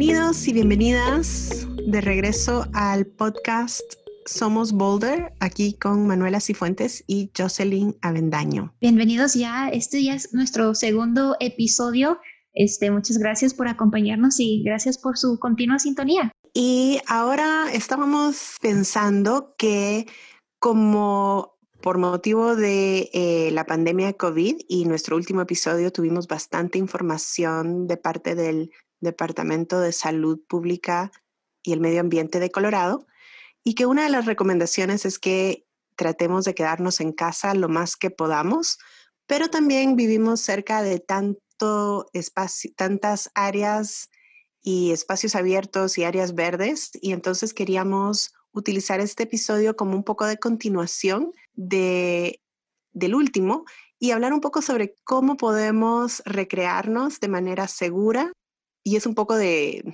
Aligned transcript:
Bienvenidos 0.00 0.48
y 0.48 0.54
bienvenidas 0.54 1.66
de 1.86 2.00
regreso 2.00 2.66
al 2.72 3.04
podcast 3.04 3.82
Somos 4.24 4.72
Boulder, 4.72 5.34
aquí 5.40 5.74
con 5.74 6.06
Manuela 6.06 6.40
Cifuentes 6.40 7.04
y 7.06 7.30
Jocelyn 7.36 7.98
Avendaño. 8.00 8.72
Bienvenidos 8.80 9.34
ya, 9.34 9.68
este 9.68 10.02
ya 10.02 10.14
es 10.14 10.32
nuestro 10.32 10.74
segundo 10.74 11.36
episodio. 11.38 12.18
Este, 12.54 12.90
muchas 12.90 13.18
gracias 13.18 13.52
por 13.52 13.68
acompañarnos 13.68 14.40
y 14.40 14.62
gracias 14.64 14.96
por 14.96 15.18
su 15.18 15.38
continua 15.38 15.78
sintonía. 15.78 16.32
Y 16.54 17.02
ahora 17.06 17.70
estábamos 17.70 18.56
pensando 18.62 19.54
que 19.58 20.06
como 20.58 21.58
por 21.82 21.98
motivo 21.98 22.56
de 22.56 23.10
eh, 23.12 23.50
la 23.52 23.66
pandemia 23.66 24.06
de 24.06 24.16
COVID 24.16 24.60
y 24.66 24.86
nuestro 24.86 25.16
último 25.16 25.42
episodio 25.42 25.92
tuvimos 25.92 26.26
bastante 26.26 26.78
información 26.78 27.86
de 27.86 27.98
parte 27.98 28.34
del 28.34 28.70
Departamento 29.00 29.80
de 29.80 29.92
Salud 29.92 30.40
Pública 30.46 31.10
y 31.62 31.72
el 31.72 31.80
Medio 31.80 32.00
Ambiente 32.00 32.40
de 32.40 32.50
Colorado 32.50 33.06
y 33.64 33.74
que 33.74 33.86
una 33.86 34.04
de 34.04 34.10
las 34.10 34.26
recomendaciones 34.26 35.04
es 35.04 35.18
que 35.18 35.66
tratemos 35.96 36.44
de 36.44 36.54
quedarnos 36.54 37.00
en 37.00 37.12
casa 37.12 37.54
lo 37.54 37.68
más 37.68 37.96
que 37.96 38.10
podamos, 38.10 38.78
pero 39.26 39.48
también 39.48 39.96
vivimos 39.96 40.40
cerca 40.40 40.82
de 40.82 40.98
tanto 40.98 42.06
espacio, 42.12 42.72
tantas 42.74 43.30
áreas 43.34 44.08
y 44.62 44.92
espacios 44.92 45.34
abiertos 45.34 45.98
y 45.98 46.04
áreas 46.04 46.34
verdes 46.34 46.90
y 47.00 47.12
entonces 47.12 47.54
queríamos 47.54 48.32
utilizar 48.52 49.00
este 49.00 49.24
episodio 49.24 49.76
como 49.76 49.94
un 49.94 50.04
poco 50.04 50.26
de 50.26 50.38
continuación 50.38 51.32
de, 51.54 52.40
del 52.92 53.14
último 53.14 53.64
y 53.98 54.12
hablar 54.12 54.32
un 54.32 54.40
poco 54.40 54.62
sobre 54.62 54.96
cómo 55.04 55.36
podemos 55.36 56.22
recrearnos 56.24 57.20
de 57.20 57.28
manera 57.28 57.68
segura 57.68 58.32
y 58.84 58.96
es 58.96 59.06
un 59.06 59.14
poco 59.14 59.36
de 59.36 59.84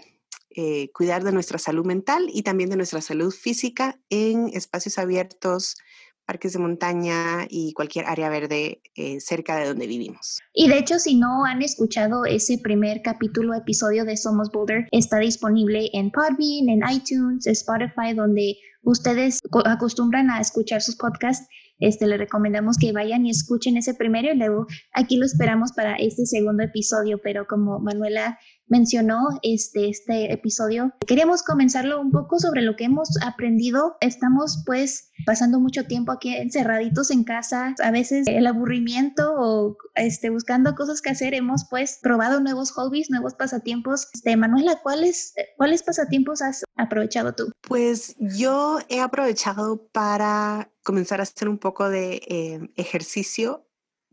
eh, 0.51 0.91
cuidar 0.92 1.23
de 1.25 1.33
nuestra 1.33 1.59
salud 1.59 1.84
mental 1.84 2.29
y 2.33 2.42
también 2.42 2.70
de 2.70 2.77
nuestra 2.77 3.01
salud 3.01 3.31
física 3.31 3.98
en 4.11 4.48
espacios 4.55 4.98
abiertos, 4.98 5.77
parques 6.25 6.55
de 6.55 6.59
montaña 6.59 7.47
y 7.48 7.73
cualquier 7.73 8.07
área 8.07 8.29
verde 8.31 8.81
eh, 8.95 9.20
cerca 9.20 9.57
de 9.57 9.69
donde 9.69 9.87
vivimos. 9.87 10.41
Y 10.53 10.69
de 10.69 10.79
hecho, 10.79 10.98
si 10.98 11.17
no 11.17 11.45
han 11.45 11.62
escuchado 11.62 12.25
ese 12.25 12.59
primer 12.59 13.03
capítulo, 13.03 13.55
episodio 13.55 14.05
de 14.05 14.17
Somos 14.17 14.51
Boulder, 14.51 14.89
está 14.92 15.19
disponible 15.19 15.91
en 15.92 16.11
Podbean, 16.11 16.69
en 16.69 16.81
iTunes, 16.91 17.47
Spotify, 17.47 18.14
donde 18.14 18.57
ustedes 18.83 19.41
acostumbran 19.67 20.31
a 20.31 20.41
escuchar 20.41 20.81
sus 20.81 20.97
podcasts 20.97 21.47
este, 21.79 22.07
le 22.07 22.17
recomendamos 22.17 22.79
que 22.79 22.92
vayan 22.92 23.27
y 23.27 23.31
escuchen 23.31 23.77
ese 23.77 23.95
primero 23.95 24.33
y 24.33 24.37
luego 24.37 24.67
aquí 24.95 25.17
lo 25.17 25.27
esperamos 25.27 25.73
para 25.73 25.97
este 25.97 26.25
segundo 26.25 26.62
episodio, 26.62 27.20
pero 27.23 27.47
como 27.47 27.79
Manuela 27.81 28.39
mencionó 28.67 29.28
este, 29.42 29.89
este 29.89 30.33
episodio, 30.33 30.92
queríamos 31.06 31.42
comenzarlo 31.42 32.00
un 32.00 32.11
poco 32.11 32.39
sobre 32.39 32.62
lo 32.62 32.77
que 32.77 32.84
hemos 32.84 33.08
aprendido. 33.23 33.97
Estamos 34.00 34.62
pues 34.67 35.11
pasando 35.25 35.61
mucho 35.61 35.84
tiempo 35.84 36.12
aquí 36.12 36.34
encerraditos 36.34 37.11
en 37.11 37.25
casa, 37.25 37.75
a 37.83 37.91
veces 37.91 38.27
el 38.27 38.47
aburrimiento 38.47 39.34
o 39.36 39.77
este, 39.95 40.31
buscando 40.31 40.75
cosas 40.75 41.00
que 41.00 41.11
hacer, 41.11 41.34
hemos 41.34 41.67
pues 41.70 41.98
probado 42.03 42.41
nuevos 42.41 42.70
hobbies, 42.73 43.11
nuevos 43.11 43.34
pasatiempos. 43.34 44.08
Este, 44.14 44.36
Manuela, 44.36 44.80
¿cuáles, 44.83 45.34
¿cuáles 45.56 45.83
pasatiempos 45.83 46.42
has 46.42 46.64
aprovechado 46.77 47.34
tú? 47.34 47.51
Pues 47.62 48.17
yo 48.19 48.78
he 48.89 49.01
aprovechado 49.01 49.86
para 49.92 50.70
comenzar 50.83 51.20
a 51.20 51.25
hacer 51.25 51.48
un 51.48 51.58
poco 51.58 51.89
de 51.89 52.23
eh, 52.28 52.70
ejercicio 52.77 53.67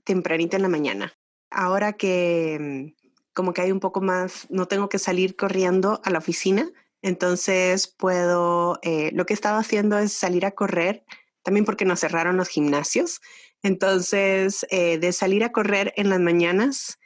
tempranito 0.04 0.56
en 0.56 0.62
la 0.62 0.70
mañana. 0.70 1.14
Ahora 1.50 1.94
que 1.94 2.96
como 3.34 3.54
que 3.54 3.62
hay 3.62 3.72
un 3.72 3.80
poco 3.80 4.02
más, 4.02 4.48
no 4.50 4.68
tengo 4.68 4.90
que 4.90 5.00
salir 5.00 5.36
corriendo 5.36 6.02
a 6.04 6.10
la 6.10 6.20
oficina, 6.20 6.70
entonces 7.02 7.88
puedo, 7.88 8.80
eh, 8.82 9.12
lo 9.14 9.26
que 9.26 9.34
he 9.34 9.36
estado 9.36 9.58
haciendo 9.58 9.98
es 9.98 10.14
salir 10.14 10.46
a 10.46 10.52
correr, 10.52 11.04
también 11.44 11.66
porque 11.66 11.86
nos 11.86 12.00
cerraron 12.00 12.38
los 12.38 12.48
gimnasios, 12.48 13.22
entonces 13.62 14.66
eh, 14.70 14.98
de 14.98 15.12
salir 15.12 15.44
a 15.44 15.52
correr 15.52 15.94
en 15.98 16.10
las 16.10 16.20
mañanas 16.20 17.00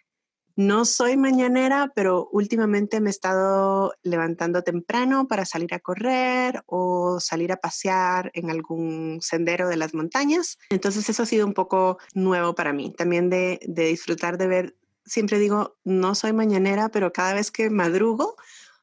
no 0.57 0.85
soy 0.85 1.17
mañanera, 1.17 1.91
pero 1.93 2.29
últimamente 2.31 2.99
me 2.99 3.09
he 3.09 3.11
estado 3.11 3.93
levantando 4.01 4.63
temprano 4.63 5.27
para 5.27 5.45
salir 5.45 5.71
a 5.75 5.79
correr 5.79 6.63
o 6.65 7.19
salir 7.19 7.51
a 7.51 7.57
pasear 7.57 8.31
en 8.33 8.49
algún 8.49 9.19
sendero 9.21 9.69
de 9.69 9.77
las 9.77 9.93
montañas. 9.93 10.57
Entonces 10.71 11.07
eso 11.07 11.21
ha 11.21 11.27
sido 11.27 11.45
un 11.45 11.53
poco 11.53 11.99
nuevo 12.15 12.55
para 12.55 12.73
mí, 12.73 12.91
también 12.91 13.29
de, 13.29 13.59
disfrutar 13.67 14.39
de 14.39 14.47
ver, 14.47 14.75
siempre 15.07 15.39
digo, 15.39 15.77
no 15.83 16.13
soy 16.13 16.33
mañanera, 16.33 16.89
pero 16.89 17.11
cada 17.11 17.33
vez 17.33 17.49
que 17.49 17.69
madrugo, 17.69 18.35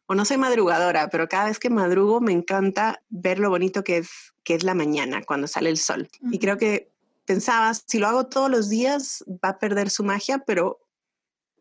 o 0.07 0.15
no 0.15 0.25
soy 0.25 0.37
madrugadora, 0.37 1.09
pero 1.09 1.29
cada 1.29 1.47
vez 1.47 1.59
que 1.59 1.71
madrugo 1.71 2.21
me 2.21 2.33
encanta 2.33 3.03
ver 3.09 3.39
lo 3.39 3.51
bonito 3.51 3.85
que 3.85 3.99
es, 3.99 4.11
que 4.43 4.55
es 4.55 4.65
la 4.65 4.75
mañana 4.75 5.23
cuando 5.23 5.47
sale 5.47 5.71
el 5.71 5.79
sol. 5.79 6.09
Y 6.31 6.39
creo 6.39 6.59
que 6.59 6.91
pensabas, 7.25 7.85
si 7.87 7.99
lo 7.99 8.09
hago 8.09 8.27
todos 8.27 8.51
los 8.51 8.69
días, 8.69 9.25
va 9.29 9.51
a 9.51 9.59
perder 9.59 9.91
su 9.91 10.05
magia, 10.05 10.39
pero 10.47 10.81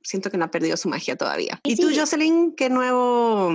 siento 0.01 0.29
que 0.29 0.37
no 0.37 0.45
ha 0.45 0.51
perdido 0.51 0.75
su 0.75 0.89
magia 0.89 1.15
todavía. 1.15 1.59
¿Y 1.63 1.77
tú, 1.77 1.89
Jocelyn, 1.95 2.53
qué 2.55 2.69
nuevo, 2.69 3.53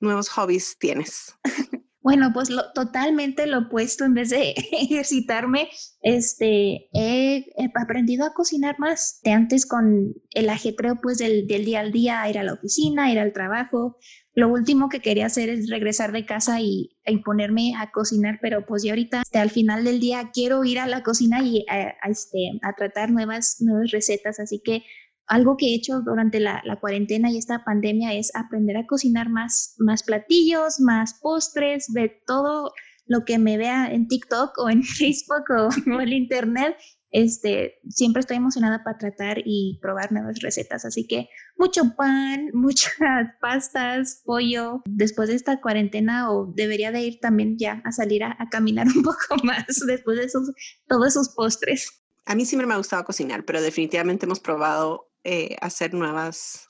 nuevos 0.00 0.28
hobbies 0.28 0.76
tienes? 0.78 1.34
Bueno, 2.00 2.30
pues 2.32 2.48
lo, 2.48 2.72
totalmente 2.72 3.46
lo 3.46 3.58
opuesto. 3.58 4.04
En 4.04 4.14
vez 4.14 4.30
de 4.30 4.52
ejercitarme, 4.72 5.68
este, 6.00 6.88
he, 6.92 7.44
aprendido 7.74 8.24
a 8.24 8.34
cocinar 8.34 8.78
más. 8.78 9.20
De 9.22 9.32
antes 9.32 9.66
con 9.66 10.14
el 10.32 10.48
ajetreo 10.48 10.96
pues 11.02 11.18
del, 11.18 11.46
día 11.46 11.80
al 11.80 11.92
día, 11.92 12.28
ir 12.28 12.38
a 12.38 12.44
la 12.44 12.54
oficina, 12.54 13.10
ir 13.12 13.18
al 13.18 13.32
trabajo. 13.32 13.96
Lo 14.32 14.48
último 14.48 14.88
que 14.88 15.00
quería 15.00 15.26
hacer 15.26 15.48
es 15.48 15.68
regresar 15.68 16.12
de 16.12 16.24
casa 16.24 16.60
y, 16.60 16.96
y 17.04 17.18
ponerme 17.18 17.74
a 17.76 17.90
cocinar, 17.90 18.38
pero 18.40 18.64
pues 18.64 18.84
ya 18.84 18.92
ahorita 18.92 19.22
este, 19.22 19.38
al 19.40 19.50
final 19.50 19.82
del 19.82 19.98
día 19.98 20.30
quiero 20.32 20.64
ir 20.64 20.78
a 20.78 20.86
la 20.86 21.02
cocina 21.02 21.42
y 21.42 21.66
a, 21.68 21.96
este, 22.08 22.52
a 22.62 22.72
tratar 22.74 23.10
nuevas, 23.10 23.56
nuevas 23.58 23.90
recetas. 23.90 24.38
Así 24.38 24.60
que 24.64 24.84
algo 25.28 25.56
que 25.56 25.66
he 25.66 25.74
hecho 25.74 26.00
durante 26.00 26.40
la, 26.40 26.62
cuarentena 26.80 27.30
y 27.30 27.38
esta 27.38 27.64
pandemia 27.64 28.14
es 28.14 28.34
aprender 28.34 28.76
a 28.76 28.86
cocinar 28.86 29.28
más, 29.28 29.74
más 29.78 30.02
platillos, 30.02 30.80
más 30.80 31.14
postres, 31.20 31.86
de 31.92 32.20
todo 32.26 32.72
lo 33.06 33.24
que 33.24 33.38
me 33.38 33.56
vea 33.56 33.92
en 33.92 34.08
TikTok 34.08 34.58
o 34.58 34.68
en 34.70 34.82
Facebook 34.84 35.44
o, 35.50 35.68
en 35.86 36.00
el 36.00 36.12
Internet. 36.12 36.76
Este, 37.10 37.76
siempre 37.88 38.20
estoy 38.20 38.36
emocionada 38.36 38.84
para 38.84 38.98
tratar 38.98 39.38
y 39.42 39.78
probar 39.80 40.12
nuevas 40.12 40.40
recetas. 40.40 40.84
Así 40.84 41.06
que 41.06 41.28
mucho 41.56 41.94
pan, 41.96 42.50
muchas 42.54 42.92
pastas, 43.40 44.22
pollo. 44.24 44.82
Después 44.86 45.28
de 45.28 45.36
esta 45.36 45.60
cuarentena 45.60 46.30
o 46.30 46.52
debería 46.54 46.90
de 46.90 47.02
ir 47.02 47.20
también 47.20 47.56
ya 47.58 47.82
a 47.84 47.92
salir 47.92 48.24
a, 48.24 48.36
a 48.38 48.48
caminar 48.50 48.86
un 48.94 49.02
poco 49.02 49.42
más 49.42 49.66
después 49.86 50.18
de 50.18 50.24
esos, 50.24 50.52
todos 50.86 51.08
esos 51.08 51.30
postres. 51.30 52.02
A 52.26 52.34
mí 52.34 52.44
siempre 52.44 52.66
me 52.66 52.74
ha 52.74 52.78
gustado 52.78 53.04
cocinar, 53.04 53.46
pero 53.46 53.62
definitivamente 53.62 54.26
hemos 54.26 54.38
probado 54.38 55.07
eh, 55.30 55.58
hacer 55.60 55.92
nuevas, 55.92 56.68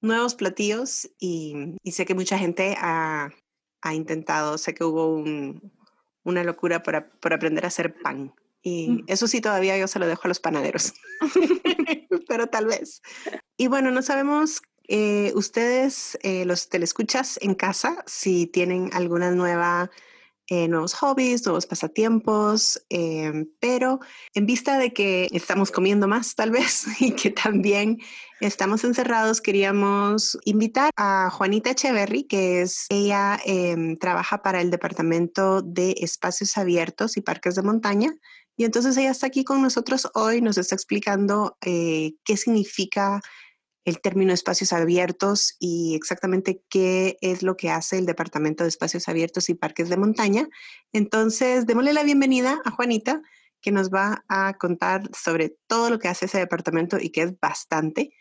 nuevos 0.00 0.36
platillos 0.36 1.10
y, 1.18 1.74
sé 1.90 2.06
que 2.06 2.14
mucha 2.14 2.38
gente 2.38 2.76
ha, 2.78 3.32
intentado, 3.92 4.56
sé 4.56 4.72
que 4.72 4.84
hubo 4.84 5.16
una 6.22 6.44
locura 6.44 6.84
por, 6.84 6.94
aprender 7.32 7.64
a 7.64 7.68
hacer 7.68 8.00
pan. 8.00 8.32
Y 8.62 9.02
eso 9.08 9.26
sí, 9.26 9.40
todavía 9.40 9.76
yo 9.76 9.88
se 9.88 9.98
lo 9.98 10.06
dejo 10.06 10.22
a 10.24 10.28
los 10.28 10.38
panaderos, 10.38 10.92
pero 12.28 12.46
tal 12.46 12.66
vez. 12.66 13.02
Y 13.56 13.66
bueno, 13.66 13.90
no 13.90 14.02
sabemos 14.02 14.62
eh, 14.86 15.32
ustedes, 15.34 16.16
eh, 16.22 16.44
los 16.44 16.68
telescuchas 16.68 17.36
en 17.42 17.56
casa, 17.56 18.04
si 18.06 18.46
tienen 18.46 18.90
alguna 18.92 19.32
nueva 19.32 19.90
eh, 20.48 20.68
nuevos 20.68 20.94
hobbies, 20.94 21.46
nuevos 21.46 21.66
pasatiempos, 21.66 22.82
em, 22.88 23.46
pero 23.60 24.00
en 24.34 24.46
vista 24.46 24.78
de 24.78 24.92
que 24.92 25.28
estamos 25.32 25.70
comiendo 25.70 26.08
más 26.08 26.34
tal 26.34 26.50
vez 26.50 26.84
y 27.00 27.12
que 27.12 27.30
también 27.30 27.98
estamos 28.40 28.84
encerrados, 28.84 29.40
queríamos 29.40 30.36
invitar 30.44 30.90
a 30.96 31.30
Juanita 31.30 31.70
Echeverry, 31.70 32.24
que 32.24 32.62
es 32.62 32.86
ella 32.90 33.40
em, 33.44 33.96
trabaja 33.96 34.42
para 34.42 34.60
el 34.60 34.70
Departamento 34.70 35.62
de 35.62 35.94
Espacios 36.00 36.56
Abiertos 36.58 37.16
y 37.16 37.20
Parques 37.20 37.54
de 37.54 37.62
Montaña. 37.62 38.12
Y 38.56 38.64
entonces 38.64 38.96
ella 38.96 39.10
está 39.10 39.28
aquí 39.28 39.44
con 39.44 39.62
nosotros 39.62 40.08
hoy, 40.14 40.40
nos 40.40 40.58
está 40.58 40.74
explicando 40.74 41.56
eh, 41.64 42.14
qué 42.24 42.36
significa 42.36 43.20
el 43.84 44.00
término 44.00 44.32
espacios 44.32 44.72
abiertos 44.72 45.56
y 45.58 45.94
exactamente 45.94 46.62
qué 46.68 47.16
es 47.20 47.42
lo 47.42 47.56
que 47.56 47.70
hace 47.70 47.98
el 47.98 48.06
Departamento 48.06 48.64
de 48.64 48.68
Espacios 48.68 49.08
Abiertos 49.08 49.48
y 49.48 49.54
Parques 49.54 49.88
de 49.88 49.96
Montaña. 49.96 50.48
Entonces, 50.92 51.66
démosle 51.66 51.92
la 51.92 52.04
bienvenida 52.04 52.60
a 52.64 52.70
Juanita, 52.70 53.22
que 53.60 53.72
nos 53.72 53.90
va 53.90 54.24
a 54.28 54.54
contar 54.58 55.08
sobre 55.14 55.56
todo 55.66 55.90
lo 55.90 55.98
que 55.98 56.08
hace 56.08 56.26
ese 56.26 56.38
departamento 56.38 56.98
y 57.00 57.10
que 57.10 57.22
es 57.22 57.38
bastante. 57.40 58.12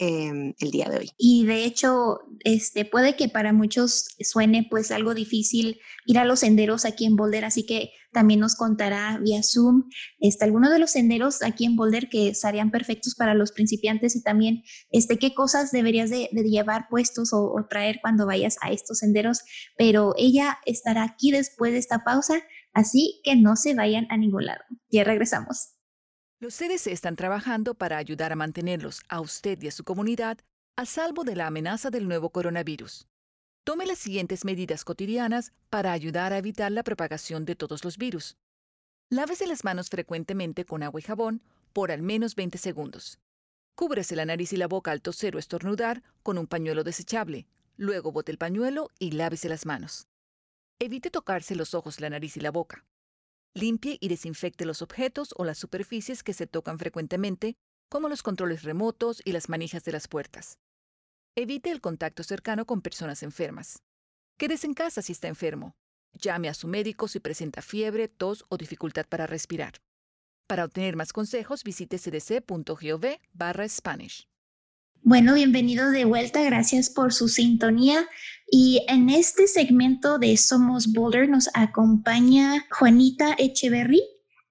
Em, 0.00 0.54
el 0.58 0.70
día 0.70 0.88
de 0.88 0.98
hoy. 0.98 1.10
Y 1.18 1.44
de 1.44 1.64
hecho, 1.64 2.20
este, 2.40 2.84
puede 2.84 3.16
que 3.16 3.28
para 3.28 3.52
muchos 3.52 4.08
suene 4.20 4.66
pues 4.68 4.90
algo 4.90 5.14
difícil 5.14 5.78
ir 6.06 6.18
a 6.18 6.24
los 6.24 6.40
senderos 6.40 6.84
aquí 6.84 7.04
en 7.04 7.16
Boulder, 7.16 7.44
así 7.44 7.66
que 7.66 7.92
también 8.12 8.40
nos 8.40 8.56
contará 8.56 9.18
vía 9.22 9.42
Zoom 9.42 9.84
este, 10.18 10.44
algunos 10.44 10.70
de 10.70 10.78
los 10.78 10.90
senderos 10.90 11.42
aquí 11.42 11.64
en 11.64 11.76
Boulder 11.76 12.08
que 12.08 12.34
serían 12.34 12.70
perfectos 12.70 13.14
para 13.14 13.34
los 13.34 13.52
principiantes 13.52 14.16
y 14.16 14.22
también 14.22 14.62
este, 14.90 15.18
qué 15.18 15.34
cosas 15.34 15.70
deberías 15.70 16.10
de, 16.10 16.28
llevar 16.32 16.86
puestos 16.88 17.32
o, 17.32 17.52
o 17.52 17.66
traer 17.68 17.98
cuando 18.00 18.26
vayas 18.26 18.56
a 18.62 18.72
estos 18.72 18.98
senderos. 18.98 19.42
Pero 19.76 20.14
ella 20.16 20.58
estará 20.64 21.04
aquí 21.04 21.30
después 21.30 21.72
de 21.72 21.78
esta 21.78 22.02
pausa, 22.04 22.42
así 22.72 23.20
que 23.22 23.36
no 23.36 23.54
se 23.54 23.74
vayan 23.74 24.06
a 24.10 24.16
ningún 24.16 24.46
lado. 24.46 24.62
Ya 24.90 25.04
regresamos. 25.04 25.79
Los 26.42 26.56
CDC 26.56 26.86
están 26.86 27.16
trabajando 27.16 27.74
para 27.74 27.98
ayudar 27.98 28.32
a 28.32 28.36
mantenerlos, 28.36 29.02
a 29.10 29.20
usted 29.20 29.60
y 29.60 29.68
a 29.68 29.70
su 29.70 29.84
comunidad, 29.84 30.38
a 30.74 30.86
salvo 30.86 31.22
de 31.22 31.36
la 31.36 31.46
amenaza 31.46 31.90
del 31.90 32.08
nuevo 32.08 32.30
coronavirus. 32.30 33.06
Tome 33.62 33.84
las 33.84 33.98
siguientes 33.98 34.46
medidas 34.46 34.82
cotidianas 34.82 35.52
para 35.68 35.92
ayudar 35.92 36.32
a 36.32 36.38
evitar 36.38 36.72
la 36.72 36.82
propagación 36.82 37.44
de 37.44 37.56
todos 37.56 37.84
los 37.84 37.98
virus. 37.98 38.38
Lávese 39.10 39.46
las 39.46 39.64
manos 39.64 39.90
frecuentemente 39.90 40.64
con 40.64 40.82
agua 40.82 41.00
y 41.00 41.02
jabón 41.02 41.42
por 41.74 41.92
al 41.92 42.00
menos 42.00 42.34
20 42.34 42.56
segundos. 42.56 43.18
Cúbrese 43.74 44.16
la 44.16 44.24
nariz 44.24 44.54
y 44.54 44.56
la 44.56 44.66
boca 44.66 44.92
al 44.92 45.02
toser 45.02 45.36
o 45.36 45.38
estornudar 45.38 46.02
con 46.22 46.38
un 46.38 46.46
pañuelo 46.46 46.84
desechable. 46.84 47.48
Luego 47.76 48.12
bote 48.12 48.32
el 48.32 48.38
pañuelo 48.38 48.88
y 48.98 49.10
lávese 49.10 49.50
las 49.50 49.66
manos. 49.66 50.06
Evite 50.78 51.10
tocarse 51.10 51.54
los 51.54 51.74
ojos, 51.74 52.00
la 52.00 52.08
nariz 52.08 52.38
y 52.38 52.40
la 52.40 52.50
boca. 52.50 52.86
Limpie 53.54 53.98
y 54.00 54.08
desinfecte 54.08 54.64
los 54.64 54.80
objetos 54.80 55.34
o 55.36 55.44
las 55.44 55.58
superficies 55.58 56.22
que 56.22 56.32
se 56.32 56.46
tocan 56.46 56.78
frecuentemente, 56.78 57.56
como 57.88 58.08
los 58.08 58.22
controles 58.22 58.62
remotos 58.62 59.20
y 59.24 59.32
las 59.32 59.48
manijas 59.48 59.82
de 59.82 59.92
las 59.92 60.06
puertas. 60.06 60.58
Evite 61.34 61.70
el 61.70 61.80
contacto 61.80 62.22
cercano 62.22 62.64
con 62.64 62.80
personas 62.80 63.24
enfermas. 63.24 63.82
Quédese 64.38 64.68
en 64.68 64.74
casa 64.74 65.02
si 65.02 65.12
está 65.12 65.26
enfermo. 65.26 65.74
Llame 66.12 66.48
a 66.48 66.54
su 66.54 66.68
médico 66.68 67.08
si 67.08 67.18
presenta 67.18 67.60
fiebre, 67.60 68.08
tos 68.08 68.44
o 68.48 68.56
dificultad 68.56 69.06
para 69.08 69.26
respirar. 69.26 69.74
Para 70.46 70.64
obtener 70.64 70.96
más 70.96 71.12
consejos, 71.12 71.64
visite 71.64 71.98
cdc.gov 71.98 73.18
barra 73.32 73.68
Spanish. 73.68 74.28
Bueno, 75.02 75.32
bienvenido 75.32 75.90
de 75.90 76.04
vuelta, 76.04 76.42
gracias 76.42 76.90
por 76.90 77.14
su 77.14 77.28
sintonía. 77.28 78.06
Y 78.50 78.84
en 78.86 79.08
este 79.08 79.46
segmento 79.46 80.18
de 80.18 80.36
Somos 80.36 80.92
Boulder 80.92 81.26
nos 81.26 81.48
acompaña 81.54 82.66
Juanita 82.70 83.34
Echeverry, 83.38 84.02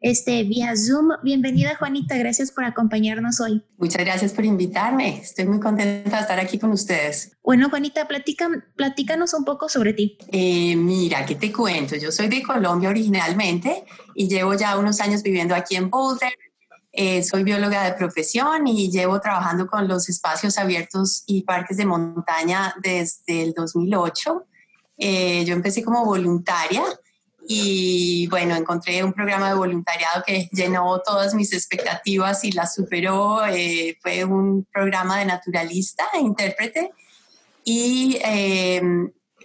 este, 0.01 0.43
vía 0.45 0.73
Zoom. 0.75 1.09
Bienvenida 1.23 1.75
Juanita, 1.75 2.17
gracias 2.17 2.51
por 2.51 2.63
acompañarnos 2.63 3.39
hoy. 3.39 3.63
Muchas 3.77 4.03
gracias 4.03 4.33
por 4.33 4.43
invitarme, 4.43 5.19
estoy 5.19 5.45
muy 5.45 5.59
contenta 5.59 6.15
de 6.15 6.21
estar 6.21 6.39
aquí 6.39 6.57
con 6.57 6.71
ustedes. 6.71 7.37
Bueno 7.43 7.69
Juanita, 7.69 8.07
platica, 8.07 8.49
platícanos 8.75 9.35
un 9.35 9.45
poco 9.45 9.69
sobre 9.69 9.93
ti. 9.93 10.17
Eh, 10.31 10.75
mira, 10.75 11.27
¿qué 11.27 11.35
te 11.35 11.51
cuento? 11.51 11.95
Yo 11.95 12.11
soy 12.11 12.27
de 12.27 12.41
Colombia 12.41 12.89
originalmente 12.89 13.83
y 14.15 14.27
llevo 14.27 14.55
ya 14.55 14.79
unos 14.79 14.99
años 14.99 15.21
viviendo 15.21 15.53
aquí 15.53 15.75
en 15.75 15.91
Boulder 15.91 16.33
eh, 17.01 17.23
soy 17.23 17.43
bióloga 17.43 17.85
de 17.85 17.93
profesión 17.93 18.67
y 18.67 18.91
llevo 18.91 19.21
trabajando 19.21 19.67
con 19.67 19.87
los 19.87 20.09
espacios 20.09 20.57
abiertos 20.57 21.23
y 21.27 21.43
parques 21.43 21.77
de 21.77 21.85
montaña 21.85 22.75
desde 22.83 23.43
el 23.43 23.53
2008. 23.53 24.45
Eh, 24.97 25.45
yo 25.45 25.53
empecé 25.53 25.81
como 25.81 26.03
voluntaria 26.03 26.83
y 27.47 28.27
bueno, 28.27 28.53
encontré 28.53 29.01
un 29.01 29.13
programa 29.13 29.47
de 29.47 29.55
voluntariado 29.55 30.23
que 30.27 30.49
llenó 30.51 30.99
todas 30.99 31.33
mis 31.33 31.53
expectativas 31.53 32.43
y 32.43 32.51
las 32.51 32.75
superó. 32.75 33.45
Eh, 33.45 33.97
fue 34.01 34.25
un 34.25 34.67
programa 34.69 35.19
de 35.19 35.25
naturalista, 35.25 36.03
e 36.13 36.19
intérprete. 36.19 36.91
Y 37.63 38.19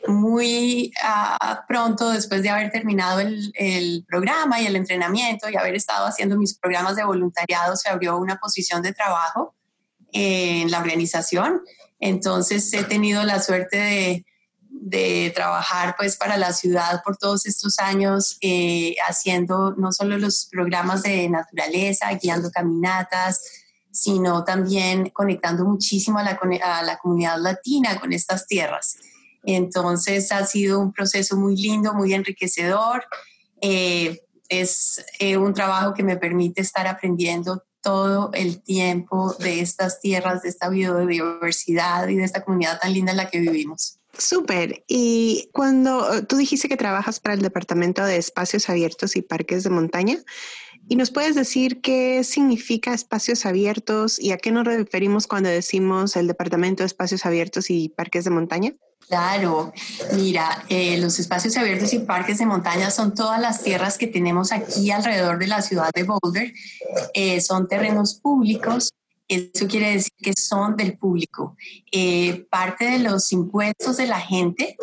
muy 0.07 0.93
ah, 1.03 1.65
pronto, 1.67 2.11
después 2.11 2.43
de 2.43 2.51
haber 2.51 2.71
terminado 2.71 3.21
el, 3.21 3.53
el, 3.55 4.05
programa 4.07 4.61
y 4.61 4.67
el 4.67 4.77
entrenamiento 4.77 5.49
y 5.49 5.57
haber 5.57 5.75
estado 5.75 6.07
haciendo 6.07 6.37
mis 6.37 6.55
programas 6.59 6.97
de 6.97 7.05
voluntariado, 7.05 7.77
se 7.77 7.89
abrió 7.89 8.17
una 8.19 8.37
posición 8.37 8.83
de 8.83 8.93
trabajo 8.93 9.55
en 10.13 10.71
la 10.71 10.79
organización. 10.79 11.63
Entonces 12.01 12.73
he 12.73 12.85
tenido 12.85 13.25
la 13.25 13.41
suerte 13.41 13.77
de, 13.77 14.27
de 14.69 15.33
trabajar 15.35 15.95
pues 15.97 16.17
para 16.17 16.37
la 16.37 16.53
ciudad 16.53 17.03
por 17.05 17.17
todos 17.17 17.47
estos 17.47 17.79
años, 17.79 18.37
eh, 18.41 18.97
haciendo 19.09 19.75
no 19.77 19.93
solo 19.93 20.19
los 20.19 20.49
programas 20.51 21.03
de 21.03 21.29
naturaleza, 21.29 22.13
guiando 22.15 22.51
caminatas, 22.51 23.41
sino 23.91 24.45
también 24.45 25.11
conectando 25.11 25.65
muchísimo 25.65 26.19
a 26.19 26.25
la, 26.25 26.39
a 26.63 26.83
la 26.83 26.99
comunidad 26.99 27.39
latina 27.39 27.99
con 28.01 28.13
estas 28.13 28.47
tierras. 28.47 28.97
Entonces 29.47 30.33
ha 30.33 30.45
sido 30.47 30.81
un 30.81 30.93
proceso 30.93 31.37
muy 31.37 31.57
lindo, 31.57 31.95
muy 31.95 32.15
enriquecedor. 32.15 33.05
Eh, 33.61 34.21
es 34.49 35.05
eh, 35.19 35.37
un 35.37 35.55
trabajo 35.55 35.95
que 35.95 36.03
me 36.03 36.17
permite 36.17 36.61
estar 36.61 36.87
aprendiendo 36.87 37.65
todo 37.81 38.31
el 38.33 38.63
tiempo 38.63 39.35
de 39.35 39.61
estas 39.61 40.01
tierras, 40.01 40.43
de 40.43 40.49
esta 40.49 40.71
biodiversidad 40.71 42.09
y 42.09 42.17
de 42.17 42.25
esta 42.25 42.43
comunidad 42.43 42.81
tan 42.81 42.93
linda 42.95 43.13
en 43.13 43.19
la 43.19 43.29
que 43.29 43.41
vivimos. 43.41 44.01
Súper. 44.19 44.85
Y 44.89 45.51
cuando 45.53 46.25
tú 46.27 46.37
dijiste 46.37 46.69
que 46.69 46.77
trabajas 46.77 47.21
para 47.21 47.35
el 47.35 47.43
Departamento 47.43 48.05
de 48.05 48.17
Espacios 48.17 48.69
Abiertos 48.71 49.17
y 49.17 49.23
Parques 49.23 49.65
de 49.65 49.71
Montaña, 49.71 50.19
¿y 50.89 50.97
nos 50.97 51.11
puedes 51.11 51.35
decir 51.35 51.83
qué 51.83 52.25
significa 52.25 52.95
espacios 52.95 53.45
abiertos 53.45 54.19
y 54.19 54.33
a 54.33 54.39
qué 54.39 54.51
nos 54.51 54.65
referimos 54.65 55.27
cuando 55.27 55.51
decimos 55.51 56.17
el 56.17 56.27
Departamento 56.27 56.83
de 56.83 56.87
Espacios 56.87 57.27
Abiertos 57.27 57.71
y 57.71 57.91
Parques 57.91 58.25
de 58.25 58.31
Montaña? 58.31 58.75
Claro, 59.09 59.73
mira, 60.15 60.65
eh, 60.69 60.97
los 60.99 61.19
espacios 61.19 61.57
abiertos 61.57 61.93
y 61.93 61.99
parques 62.01 62.39
de 62.39 62.47
montaña 62.47 62.91
son 62.91 63.15
todas 63.15 63.41
las 63.41 63.63
tierras 63.63 63.99
que 63.99 64.07
tenemos 64.07 64.51
aquí 64.51 64.91
alrededor 64.91 65.39
de 65.39 65.47
la 65.47 65.61
ciudad 65.61 65.91
de 65.95 66.05
Boulder. 66.05 66.53
Eh, 67.13 67.41
son 67.41 67.69
terrenos 67.69 68.15
públicos, 68.15 68.91
eso 69.29 69.67
quiere 69.69 69.93
decir 69.93 70.13
que 70.23 70.33
son 70.37 70.77
del 70.77 70.97
público. 70.97 71.57
Eh, 71.93 72.47
parte 72.51 72.87
de 72.87 72.99
los 72.99 73.31
impuestos 73.33 73.97
de 73.97 74.07
la 74.07 74.21
gente, 74.21 74.77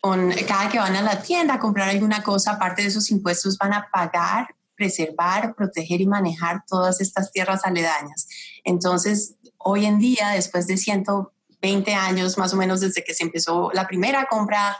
con, 0.00 0.32
cada 0.46 0.68
que 0.68 0.78
van 0.78 0.96
a 0.96 1.02
la 1.02 1.22
tienda 1.22 1.54
a 1.54 1.58
comprar 1.58 1.88
alguna 1.88 2.22
cosa, 2.22 2.58
parte 2.58 2.82
de 2.82 2.88
esos 2.88 3.10
impuestos 3.10 3.56
van 3.58 3.72
a 3.72 3.88
pagar, 3.92 4.54
preservar, 4.74 5.54
proteger 5.54 6.00
y 6.00 6.06
manejar 6.06 6.62
todas 6.66 7.00
estas 7.00 7.32
tierras 7.32 7.64
aledañas. 7.64 8.28
Entonces, 8.64 9.36
hoy 9.58 9.86
en 9.86 9.98
día, 9.98 10.30
después 10.30 10.66
de 10.66 10.76
ciento 10.76 11.32
20 11.66 11.94
años 11.94 12.38
más 12.38 12.54
o 12.54 12.56
menos 12.56 12.80
desde 12.80 13.02
que 13.02 13.12
se 13.12 13.24
empezó 13.24 13.70
la 13.72 13.88
primera 13.88 14.26
compra, 14.26 14.76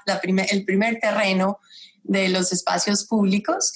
el 0.51 0.65
primer 0.65 1.01
terreno 1.01 1.59
de 2.05 2.29
los 2.29 2.53
espacios 2.53 3.05
públicos. 3.07 3.73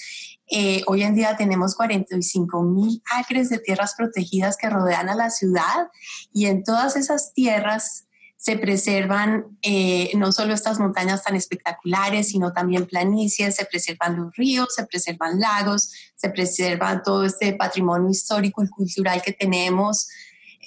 Eh, 0.49 0.83
hoy 0.87 1.03
en 1.03 1.17
día 1.17 1.37
tenemos 1.37 1.75
45 1.75 2.63
mil 2.63 3.03
acres 3.13 3.49
de 3.51 3.59
tierras 3.59 3.95
protegidas 3.97 4.57
que 4.57 4.71
rodean 4.71 5.09
a 5.09 5.17
la 5.17 5.31
ciudad 5.31 5.89
y 6.33 6.47
en 6.47 6.63
todas 6.63 6.95
esas 6.95 7.33
tierras 7.35 8.07
se 8.37 8.57
preservan 8.57 9.59
eh, 9.61 10.13
no 10.17 10.31
solo 10.31 10.55
estas 10.55 10.79
montañas 10.79 11.25
tan 11.25 11.35
espectaculares, 11.35 12.29
sino 12.29 12.53
también 12.53 12.87
planicies, 12.87 13.57
se 13.57 13.65
preservan 13.65 14.17
los 14.17 14.35
ríos, 14.37 14.69
se 14.75 14.87
preservan 14.87 15.41
lagos, 15.41 15.91
se 16.15 16.31
preserva 16.31 17.03
todo 17.03 17.25
este 17.25 17.53
patrimonio 17.55 18.09
histórico 18.09 18.63
y 18.63 18.69
cultural 18.69 19.21
que 19.21 19.33
tenemos, 19.33 20.09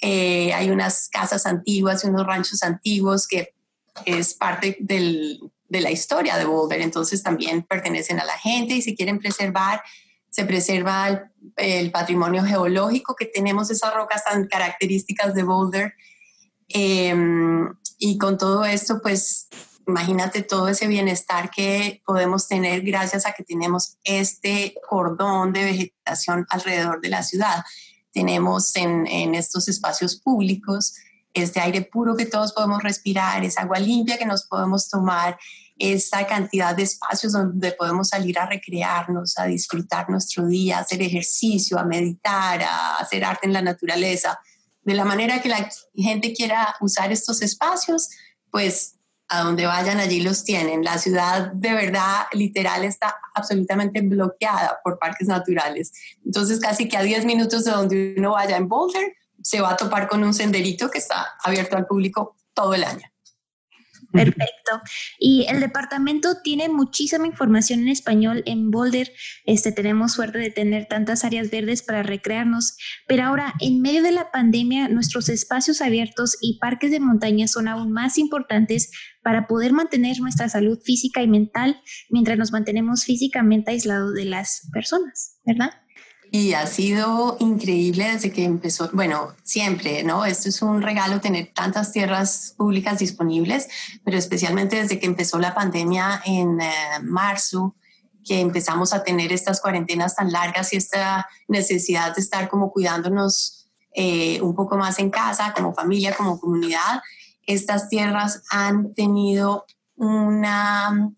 eh, 0.00 0.52
hay 0.52 0.70
unas 0.70 1.08
casas 1.08 1.46
antiguas 1.46 2.04
y 2.04 2.08
unos 2.08 2.26
ranchos 2.26 2.62
antiguos 2.62 3.26
que 3.26 3.54
es 4.04 4.34
parte 4.34 4.76
de 4.80 5.80
la 5.80 5.90
historia 5.90 6.36
de 6.36 6.44
Boulder, 6.44 6.80
entonces 6.80 7.22
también 7.22 7.62
pertenecen 7.62 8.20
a 8.20 8.24
la 8.24 8.36
gente 8.38 8.74
y 8.74 8.82
se 8.82 8.94
quieren 8.94 9.18
preservar. 9.18 9.82
Se 10.30 10.44
preserva 10.44 11.30
el, 11.56 11.90
patrimonio 11.92 12.42
geológico 12.42 13.14
que 13.14 13.26
tenemos, 13.26 13.70
esas 13.70 13.94
rocas 13.94 14.24
tan 14.24 14.48
características 14.48 15.32
de 15.32 15.44
Boulder. 15.44 15.94
Em, 16.68 17.72
y 17.98 18.18
con 18.18 18.36
todo 18.36 18.64
esto, 18.64 19.00
pues 19.00 19.48
imagínate 19.86 20.42
todo 20.42 20.68
ese 20.68 20.88
bienestar 20.88 21.50
que 21.50 22.02
podemos 22.04 22.48
tener 22.48 22.82
gracias 22.82 23.26
a 23.26 23.32
que 23.32 23.44
tenemos 23.44 23.98
este 24.02 24.74
cordón 24.88 25.52
de 25.52 25.64
vegetación 25.64 26.46
alrededor 26.50 27.00
de 27.00 27.10
la 27.10 27.22
ciudad 27.22 27.64
tenemos 28.14 28.74
en, 28.76 29.34
estos 29.34 29.68
espacios 29.68 30.16
públicos, 30.16 30.94
este 31.34 31.60
aire 31.60 31.82
puro 31.82 32.16
que 32.16 32.26
todos 32.26 32.52
podemos 32.52 32.82
respirar, 32.82 33.44
esa 33.44 33.62
agua 33.62 33.78
limpia 33.78 34.16
que 34.16 34.24
nos 34.24 34.44
podemos 34.44 34.88
tomar, 34.88 35.36
esa 35.76 36.24
cantidad 36.24 36.76
de 36.76 36.84
espacios 36.84 37.32
donde 37.32 37.72
podemos 37.72 38.10
salir 38.10 38.38
a 38.38 38.46
recrearnos, 38.46 39.36
a 39.36 39.46
disfrutar 39.46 40.08
nuestro 40.08 40.46
día, 40.46 40.78
a 40.78 40.80
hacer 40.82 41.02
ejercicio, 41.02 41.76
a 41.76 41.84
meditar, 41.84 42.62
a 42.62 42.96
hacer 42.98 43.24
arte 43.24 43.48
en 43.48 43.52
la 43.52 43.62
naturaleza. 43.62 44.38
De 44.82 44.94
la 44.94 45.04
manera 45.04 45.42
que 45.42 45.48
la 45.48 45.68
gente 45.96 46.32
quiera 46.32 46.76
usar 46.80 47.10
estos 47.10 47.42
espacios, 47.42 48.10
pues 48.52 48.93
donde 49.42 49.66
vayan 49.66 49.98
allí 49.98 50.20
los 50.20 50.44
tienen. 50.44 50.84
La 50.84 50.98
ciudad 50.98 51.52
de 51.52 51.72
verdad 51.72 52.26
literal 52.32 52.84
está 52.84 53.16
absolutamente 53.34 54.00
bloqueada 54.02 54.78
por 54.84 54.98
parques 54.98 55.26
naturales. 55.26 55.92
Entonces 56.24 56.60
casi 56.60 56.88
que 56.88 56.96
a 56.96 57.02
10 57.02 57.24
minutos 57.24 57.64
de 57.64 57.72
donde 57.72 58.14
uno 58.16 58.32
vaya 58.32 58.56
en 58.56 58.68
Boulder 58.68 59.14
se 59.42 59.60
va 59.60 59.72
a 59.72 59.76
topar 59.76 60.08
con 60.08 60.22
un 60.22 60.34
senderito 60.34 60.90
que 60.90 60.98
está 60.98 61.34
abierto 61.42 61.76
al 61.76 61.86
público 61.86 62.36
todo 62.54 62.74
el 62.74 62.84
año. 62.84 63.13
Perfecto. 64.14 64.80
Y 65.18 65.46
el 65.48 65.60
departamento 65.60 66.40
tiene 66.42 66.68
muchísima 66.68 67.26
información 67.26 67.80
en 67.80 67.88
español 67.88 68.42
en 68.46 68.70
Boulder. 68.70 69.10
Este, 69.44 69.72
tenemos 69.72 70.12
suerte 70.12 70.38
de 70.38 70.50
tener 70.50 70.86
tantas 70.86 71.24
áreas 71.24 71.50
verdes 71.50 71.82
para 71.82 72.02
recrearnos. 72.02 72.76
Pero 73.08 73.24
ahora, 73.24 73.54
en 73.60 73.80
medio 73.80 74.02
de 74.02 74.12
la 74.12 74.30
pandemia, 74.30 74.88
nuestros 74.88 75.28
espacios 75.28 75.80
abiertos 75.80 76.36
y 76.40 76.58
parques 76.58 76.90
de 76.90 77.00
montaña 77.00 77.48
son 77.48 77.68
aún 77.68 77.92
más 77.92 78.16
importantes 78.18 78.90
para 79.22 79.46
poder 79.46 79.72
mantener 79.72 80.20
nuestra 80.20 80.48
salud 80.48 80.78
física 80.84 81.22
y 81.22 81.28
mental 81.28 81.80
mientras 82.10 82.38
nos 82.38 82.52
mantenemos 82.52 83.04
físicamente 83.04 83.72
aislados 83.72 84.14
de 84.14 84.26
las 84.26 84.68
personas, 84.72 85.40
¿verdad? 85.44 85.70
Y 86.36 86.54
ha 86.54 86.66
sido 86.66 87.36
increíble 87.38 88.10
desde 88.10 88.32
que 88.32 88.42
empezó, 88.42 88.90
bueno, 88.92 89.36
siempre, 89.44 90.02
¿no? 90.02 90.24
Esto 90.24 90.48
es 90.48 90.62
un 90.62 90.82
regalo 90.82 91.20
tener 91.20 91.52
tantas 91.54 91.92
tierras 91.92 92.54
públicas 92.56 92.98
disponibles, 92.98 93.68
pero 94.04 94.18
especialmente 94.18 94.74
desde 94.74 94.98
que 94.98 95.06
empezó 95.06 95.38
la 95.38 95.54
pandemia 95.54 96.22
en 96.26 96.60
eh, 96.60 96.72
marzo, 97.04 97.76
que 98.24 98.40
empezamos 98.40 98.92
a 98.92 99.04
tener 99.04 99.32
estas 99.32 99.60
cuarentenas 99.60 100.16
tan 100.16 100.32
largas 100.32 100.72
y 100.72 100.76
esta 100.76 101.28
necesidad 101.46 102.12
de 102.12 102.22
estar 102.22 102.48
como 102.48 102.72
cuidándonos 102.72 103.68
eh, 103.94 104.40
un 104.42 104.56
poco 104.56 104.76
más 104.76 104.98
en 104.98 105.10
casa, 105.10 105.52
como 105.54 105.72
familia, 105.72 106.16
como 106.16 106.40
comunidad, 106.40 107.00
estas 107.46 107.88
tierras 107.88 108.42
han 108.50 108.92
tenido 108.92 109.66
una 109.94 111.12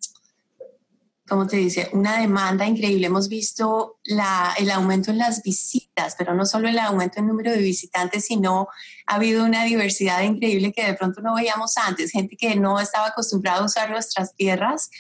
como 1.29 1.47
te 1.47 1.57
dice, 1.57 1.91
una 1.93 2.21
demanda 2.21 2.67
increíble. 2.67 3.07
Hemos 3.07 3.29
visto 3.29 3.99
el 4.05 4.71
aumento 4.71 5.11
en 5.11 5.19
las 5.19 5.43
visitas, 5.43 6.15
pero 6.17 6.35
no 6.35 6.47
solo 6.47 6.69
el 6.69 6.79
aumento 6.79 7.19
en 7.19 7.27
número 7.27 7.51
de 7.51 7.59
visitantes, 7.59 8.27
sino 8.27 8.69
ha 9.07 9.17
habido 9.17 9.45
una 9.45 9.65
diversidad 9.65 10.23
increíble 10.23 10.73
que 10.73 10.87
de 10.87 10.95
pronto 10.95 11.21
no 11.23 11.35
veíamos 11.35 11.77
antes. 11.79 12.13
Gente 12.13 12.37
que 12.37 12.55
no 12.57 12.81
estaba 12.81 13.09
acostumbrada 13.09 13.59
a 13.59 13.65
usar 13.65 13.91
nuestras 13.91 14.35
tierras 14.35 14.91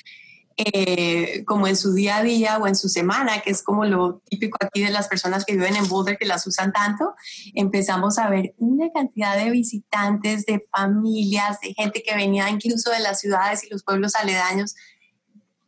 eh, 0.58 1.44
como 1.44 1.66
en 1.66 1.76
su 1.76 1.92
día 1.92 2.16
a 2.16 2.22
día 2.22 2.56
o 2.56 2.66
en 2.66 2.76
su 2.76 2.88
semana, 2.88 3.40
que 3.42 3.50
es 3.50 3.62
como 3.62 3.84
lo 3.84 4.22
típico 4.24 4.56
aquí 4.58 4.82
de 4.82 4.90
las 4.90 5.06
personas 5.06 5.44
que 5.44 5.52
viven 5.52 5.76
en 5.76 5.86
Boulder, 5.86 6.16
que 6.16 6.24
las 6.24 6.46
usan 6.46 6.72
tanto, 6.72 7.14
empezamos 7.54 8.18
a 8.18 8.30
ver 8.30 8.54
una 8.56 8.90
cantidad 8.90 9.36
de 9.36 9.50
visitantes, 9.50 10.46
de 10.46 10.66
familias, 10.72 11.60
de 11.60 11.74
gente 11.74 12.02
que 12.02 12.16
venía 12.16 12.48
incluso 12.48 12.90
de 12.90 13.00
las 13.00 13.20
ciudades 13.20 13.64
y 13.64 13.68
los 13.68 13.84
pueblos 13.84 14.14
aledaños 14.14 14.74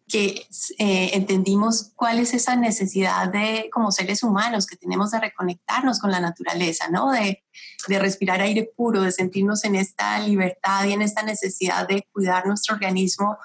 que 0.08 0.46
eh, 0.78 1.10
entendimos 1.12 1.92
cuál 1.94 2.18
es 2.18 2.32
esa 2.32 2.56
necesidad 2.56 3.30
de, 3.30 3.68
como 3.70 3.92
seres 3.92 4.22
humanos, 4.22 4.66
que 4.66 4.76
tenemos 4.76 5.10
de 5.10 5.20
reconectarnos 5.20 6.00
con 6.00 6.10
la 6.10 6.18
naturaleza, 6.18 6.88
¿no? 6.88 7.12
De, 7.12 7.44
de, 7.86 7.98
respirar 7.98 8.40
aire 8.40 8.70
puro, 8.74 9.02
de 9.02 9.12
sentirnos 9.12 9.64
en 9.64 9.74
esta 9.74 10.18
libertad 10.20 10.86
y 10.86 10.94
en 10.94 11.02
esta 11.02 11.22
necesidad 11.22 11.86
de 11.86 12.08
cuidar 12.10 12.46
nuestro 12.46 12.74
organismo 12.74 13.36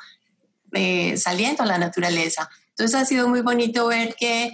eh, 0.72 1.18
saliendo 1.18 1.64
a 1.64 1.66
la 1.66 1.78
naturaleza. 1.78 2.50
Entonces 2.70 3.00
ha 3.00 3.06
sido 3.06 3.28
muy 3.28 3.42
bonito 3.42 3.88
ver 3.88 4.16
que 4.16 4.54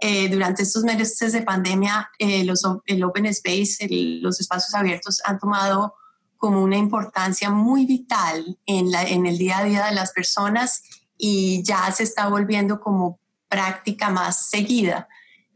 eh, 0.00 0.28
durante 0.30 0.62
estos 0.62 0.82
meses 0.82 1.32
de 1.32 1.42
pandemia 1.42 2.10
los, 2.44 2.62
el 2.86 3.04
open 3.04 3.26
space, 3.26 3.86
los 4.22 4.40
espacios 4.40 4.74
abiertos 4.74 5.20
han 5.24 5.38
tomado 5.38 5.94
como 6.38 6.62
una 6.62 6.78
importancia 6.78 7.50
muy 7.50 7.84
vital 7.84 8.58
en, 8.64 8.90
la, 8.90 9.02
en 9.02 9.26
el 9.26 9.36
día 9.36 9.58
a 9.58 9.64
día 9.64 9.84
de 9.84 9.94
las 9.94 10.12
personas 10.12 10.82
y 11.20 11.62
ya 11.62 11.90
se 11.92 12.02
está 12.02 12.28
volviendo 12.28 12.80
como 12.80 13.20
práctica 13.48 14.08
más 14.08 14.48
seguida. 14.48 15.06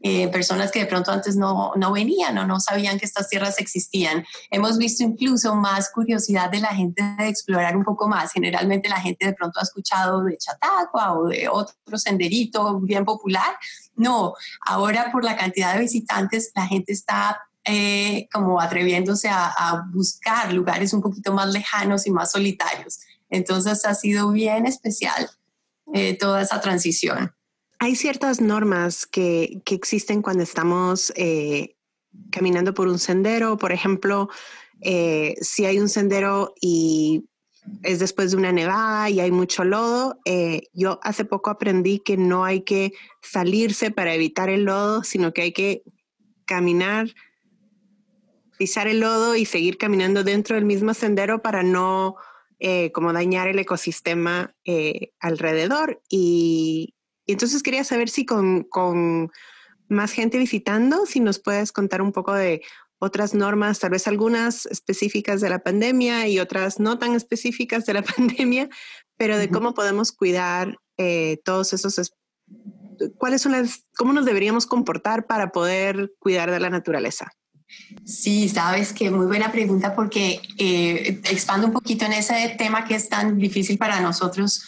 Eh, 0.07 0.27
personas 0.27 0.71
que 0.71 0.81
de 0.81 0.85
pronto 0.85 1.11
antes 1.11 1.35
no, 1.35 1.71
no, 1.77 1.91
venían 1.91 2.37
o 2.37 2.45
no 2.45 2.59
sabían 2.59 2.99
que 2.99 3.05
estas 3.05 3.27
tierras 3.27 3.57
existían. 3.57 4.23
Hemos 4.51 4.77
visto 4.77 5.03
incluso 5.03 5.55
más 5.55 5.89
curiosidad 5.89 6.51
de 6.51 6.59
la 6.59 6.75
gente 6.75 7.01
de 7.17 7.27
explorar 7.27 7.75
un 7.75 7.83
poco 7.83 8.07
más. 8.07 8.31
Generalmente 8.31 8.87
la 8.87 9.01
gente 9.01 9.25
de 9.25 9.33
pronto 9.33 9.59
ha 9.59 9.63
escuchado 9.63 10.23
de 10.23 10.37
Chatagua 10.37 11.17
o 11.17 11.27
de 11.27 11.47
otro 11.49 11.97
senderito 11.97 12.79
bien 12.81 13.03
popular. 13.03 13.57
No, 13.95 14.35
ahora 14.67 15.11
por 15.11 15.23
la 15.23 15.35
cantidad 15.35 15.73
de 15.73 15.79
visitantes 15.79 16.51
la 16.53 16.67
gente 16.67 16.93
está 16.93 17.41
eh, 17.63 18.27
como 18.31 18.61
atreviéndose 18.61 19.27
a, 19.29 19.47
a 19.47 19.85
buscar 19.91 20.53
lugares 20.53 20.93
un 20.93 21.01
poquito 21.01 21.33
más 21.33 21.51
lejanos 21.51 22.05
y 22.05 22.11
más 22.11 22.31
solitarios. 22.31 22.99
Entonces 23.31 23.83
ha 23.85 23.95
sido 23.95 24.29
bien 24.29 24.67
especial 24.67 25.31
eh, 25.93 26.17
toda 26.17 26.41
esa 26.41 26.61
transición. 26.61 27.33
Hay 27.79 27.95
ciertas 27.95 28.41
normas 28.41 29.05
que, 29.05 29.61
que 29.65 29.75
existen 29.75 30.21
cuando 30.21 30.43
estamos 30.43 31.11
eh, 31.15 31.75
caminando 32.31 32.73
por 32.73 32.87
un 32.87 32.99
sendero. 32.99 33.57
Por 33.57 33.71
ejemplo, 33.71 34.29
eh, 34.81 35.35
si 35.41 35.65
hay 35.65 35.79
un 35.79 35.89
sendero 35.89 36.53
y 36.61 37.25
es 37.83 37.99
después 37.99 38.31
de 38.31 38.37
una 38.37 38.51
nevada 38.51 39.09
y 39.09 39.19
hay 39.19 39.31
mucho 39.31 39.63
lodo, 39.63 40.19
yo 40.71 40.99
hace 41.01 41.25
poco 41.25 41.49
aprendí 41.49 41.97
que 41.97 42.15
no 42.15 42.45
hay 42.45 42.61
que 42.61 42.93
salirse 43.23 43.89
para 43.89 44.13
evitar 44.13 44.49
el 44.49 44.65
lodo, 44.65 45.03
sino 45.03 45.33
que 45.33 45.41
hay 45.41 45.51
que 45.51 45.81
caminar, 46.45 47.07
pisar 48.59 48.87
el 48.87 48.99
lodo 48.99 49.35
y 49.35 49.45
seguir 49.45 49.79
caminando 49.79 50.23
dentro 50.23 50.55
del 50.55 50.65
mismo 50.65 50.93
sendero 50.93 51.41
para 51.41 51.63
no 51.63 52.17
eh, 52.59 52.91
como 52.91 53.13
dañar 53.13 53.47
el 53.47 53.59
ecosistema 53.59 54.55
eh, 54.63 55.11
alrededor. 55.19 56.01
Y, 56.09 56.93
entonces 57.27 57.63
quería 57.63 57.83
saber 57.83 58.09
si 58.09 58.25
con, 58.25 58.63
con, 58.63 59.31
más 59.87 60.11
gente 60.11 60.37
visitando, 60.37 61.05
si 61.05 61.19
nos 61.19 61.39
puedes 61.39 61.71
contar 61.71 62.01
un 62.01 62.11
poco 62.11 62.33
de 62.33 62.61
otras 62.97 63.33
normas, 63.33 63.79
tal 63.79 63.91
vez 63.91 64.07
algunas 64.07 64.65
específicas 64.65 65.41
de 65.41 65.49
la 65.49 65.59
pandemia 65.59 66.27
y 66.27 66.39
otras 66.39 66.79
no 66.79 66.97
tan 66.97 67.13
específicas 67.13 67.85
de 67.85 67.93
la 67.93 68.01
pandemia, 68.17 68.69
pero 69.17 69.37
de 69.37 69.49
cómo 69.49 69.73
podemos 69.73 70.11
cuidar 70.11 70.77
eh, 70.97 71.39
todos 71.43 71.73
esos, 71.73 72.13
cuáles 73.17 73.41
son 73.41 73.51
las, 73.51 73.85
cómo 73.95 74.13
nos 74.13 74.25
deberíamos 74.25 74.65
comportar 74.65 75.27
para 75.27 75.51
poder 75.51 76.13
cuidar 76.19 76.51
de 76.51 76.59
la 76.59 76.69
naturaleza. 76.69 77.31
Sí, 78.05 78.49
sabes 78.49 78.93
que 78.93 79.09
muy 79.09 79.25
buena 79.25 79.51
pregunta 79.51 79.95
porque 79.95 80.41
eh, 80.57 81.21
expando 81.29 81.67
un 81.67 81.73
poquito 81.73 82.05
en 82.05 82.13
ese 82.13 82.55
tema 82.57 82.85
que 82.85 82.95
es 82.95 83.09
tan 83.09 83.37
difícil 83.37 83.77
para 83.77 83.99
nosotros 83.99 84.63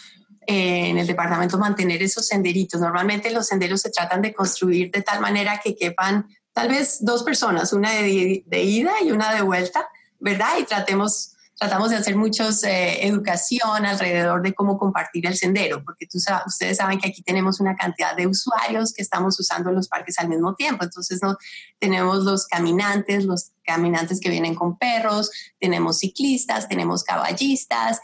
eh, 0.46 0.88
en 0.88 0.98
el 0.98 1.06
departamento 1.06 1.58
mantener 1.58 2.02
esos 2.02 2.26
senderitos. 2.26 2.80
Normalmente 2.80 3.30
los 3.30 3.46
senderos 3.46 3.80
se 3.80 3.90
tratan 3.90 4.22
de 4.22 4.34
construir 4.34 4.90
de 4.90 5.02
tal 5.02 5.20
manera 5.20 5.60
que 5.62 5.76
quepan 5.76 6.26
tal 6.52 6.68
vez 6.68 6.98
dos 7.04 7.22
personas, 7.22 7.72
una 7.72 7.92
de, 7.92 8.42
de 8.44 8.62
ida 8.62 8.92
y 9.04 9.12
una 9.12 9.32
de 9.34 9.42
vuelta, 9.42 9.88
¿verdad? 10.18 10.58
Y 10.58 10.64
tratemos 10.64 11.36
tratamos 11.58 11.90
de 11.90 11.96
hacer 11.96 12.14
muchos 12.14 12.62
eh, 12.62 13.06
educación 13.06 13.84
alrededor 13.84 14.42
de 14.42 14.54
cómo 14.54 14.78
compartir 14.78 15.26
el 15.26 15.36
sendero, 15.36 15.82
porque 15.84 16.06
tú, 16.06 16.18
ustedes 16.46 16.76
saben 16.76 17.00
que 17.00 17.08
aquí 17.08 17.22
tenemos 17.22 17.58
una 17.58 17.74
cantidad 17.74 18.16
de 18.16 18.28
usuarios 18.28 18.92
que 18.92 19.02
estamos 19.02 19.38
usando 19.40 19.72
los 19.72 19.88
parques 19.88 20.18
al 20.18 20.28
mismo 20.28 20.54
tiempo. 20.54 20.84
Entonces, 20.84 21.20
no, 21.20 21.36
tenemos 21.80 22.24
los 22.24 22.46
caminantes, 22.46 23.24
los 23.24 23.50
caminantes 23.64 24.20
que 24.20 24.30
vienen 24.30 24.54
con 24.54 24.78
perros, 24.78 25.30
tenemos 25.58 25.98
ciclistas, 25.98 26.68
tenemos 26.68 27.02
caballistas, 27.02 28.00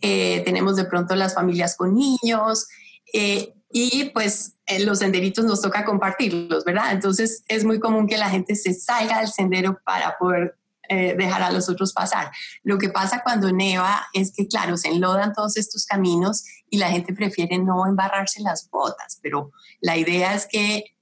eh, 0.00 0.40
tenemos 0.44 0.76
de 0.76 0.84
pronto 0.84 1.14
las 1.14 1.34
familias 1.34 1.76
con 1.76 1.94
niños. 1.94 2.66
Eh, 3.12 3.54
y 3.70 4.10
pues 4.14 4.54
los 4.78 5.00
senderitos 5.00 5.44
nos 5.44 5.60
toca 5.60 5.84
compartirlos, 5.84 6.64
¿verdad? 6.64 6.92
Entonces 6.92 7.42
es 7.48 7.64
muy 7.64 7.80
común 7.80 8.06
que 8.06 8.16
la 8.16 8.30
gente 8.30 8.54
se 8.54 8.72
salga 8.72 9.18
del 9.18 9.28
sendero 9.28 9.78
para 9.84 10.16
poder 10.16 10.56
eh, 10.88 11.14
dejar 11.16 11.42
a 11.42 11.50
los 11.50 11.70
otros 11.70 11.94
pasar. 11.94 12.30
Lo 12.62 12.76
que 12.76 12.90
pasa 12.90 13.22
cuando 13.22 13.50
neva 13.50 14.06
es 14.12 14.32
que, 14.32 14.46
claro, 14.46 14.76
se 14.76 14.88
enlodan 14.88 15.32
todos 15.32 15.56
estos 15.56 15.86
caminos 15.86 16.44
y 16.68 16.76
la 16.76 16.90
gente 16.90 17.14
prefiere 17.14 17.56
no 17.56 17.86
embarrarse 17.86 18.42
las 18.42 18.68
botas, 18.68 19.18
pero 19.22 19.50
la 19.80 19.96
idea 19.96 20.34
es 20.34 20.46
que 20.46 20.94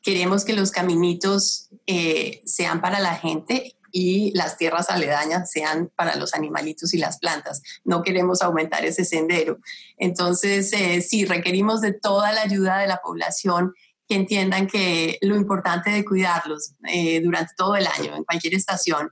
queremos 0.00 0.44
que 0.46 0.54
los 0.54 0.70
caminitos 0.70 1.68
eh, 1.86 2.40
sean 2.46 2.80
para 2.80 2.98
la 2.98 3.16
gente 3.16 3.76
y 3.92 4.32
las 4.34 4.56
tierras 4.56 4.88
aledañas 4.88 5.50
sean 5.50 5.90
para 5.94 6.16
los 6.16 6.32
animalitos 6.32 6.94
y 6.94 6.98
las 6.98 7.18
plantas. 7.18 7.60
No 7.84 8.02
queremos 8.02 8.40
aumentar 8.40 8.86
ese 8.86 9.04
sendero. 9.04 9.58
Entonces, 9.98 10.72
eh, 10.72 11.02
sí, 11.02 11.26
requerimos 11.26 11.82
de 11.82 11.92
toda 11.92 12.32
la 12.32 12.40
ayuda 12.40 12.78
de 12.78 12.86
la 12.86 13.02
población 13.02 13.74
que 14.08 14.14
entiendan 14.14 14.66
que 14.66 15.18
lo 15.20 15.36
importante 15.36 15.90
de 15.90 16.04
cuidarlos 16.04 16.72
durante 17.24 17.54
todo 17.56 17.74
el 17.74 17.88
año, 17.88 18.14
en 18.14 18.22
cualquier 18.22 18.54
estación. 18.54 19.10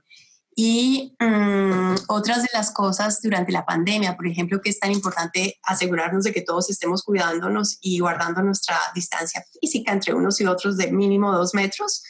Y 0.57 1.13
mm, 1.19 1.95
otras 2.07 2.41
de 2.41 2.49
las 2.53 2.71
cosas 2.71 3.21
durante 3.21 3.51
la 3.51 3.65
pandemia, 3.65 4.15
por 4.15 4.25
ejemplo, 4.25 4.61
que 4.61 4.69
es 4.69 4.79
tan 4.79 4.91
importante 4.91 5.59
asegurarnos 5.63 6.23
de 6.23 6.31
que 6.31 6.41
todos 6.41 6.69
estemos 6.69 7.03
cuidándonos 7.03 7.77
y 7.81 7.99
guardando 7.99 8.41
nuestra 8.41 8.79
distancia 8.95 9.43
física 9.59 9.91
entre 9.91 10.13
unos 10.13 10.39
y 10.39 10.45
otros 10.45 10.77
de 10.77 10.91
mínimo 10.93 11.33
dos 11.33 11.53
metros. 11.53 12.03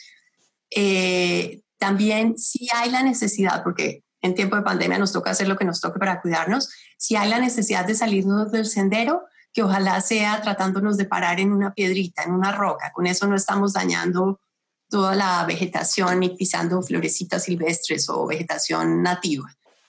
Eh, 0.70 1.62
también 1.78 2.38
si 2.38 2.68
hay 2.72 2.90
la 2.90 3.02
necesidad, 3.02 3.64
porque 3.64 4.04
en 4.22 4.36
tiempo 4.36 4.54
de 4.54 4.62
pandemia 4.62 4.98
nos 4.98 5.12
toca 5.12 5.30
hacer 5.30 5.48
lo 5.48 5.56
que 5.56 5.64
nos 5.64 5.80
toque 5.80 5.98
para 5.98 6.20
cuidarnos, 6.20 6.70
si 6.96 7.16
hay 7.16 7.28
la 7.28 7.40
necesidad 7.40 7.84
de 7.84 7.96
salirnos 7.96 8.52
del 8.52 8.66
sendero, 8.66 9.24
que 9.52 9.62
ojalá 9.62 10.00
sea 10.02 10.40
tratándonos 10.40 10.96
de 10.96 11.06
parar 11.06 11.40
en 11.40 11.50
una 11.50 11.74
piedrita, 11.74 12.22
en 12.22 12.32
una 12.32 12.52
roca. 12.52 12.92
Con 12.92 13.06
eso 13.06 13.26
no 13.26 13.34
estamos 13.34 13.72
dañando 13.72 14.38
toda 14.96 15.14
la 15.14 15.44
vegetación 15.44 16.22
y 16.22 16.30
pisando 16.30 16.80
florecitas 16.80 17.44
silvestres 17.44 18.08
o 18.08 18.26
vegetación 18.26 19.02
nativa. 19.02 19.44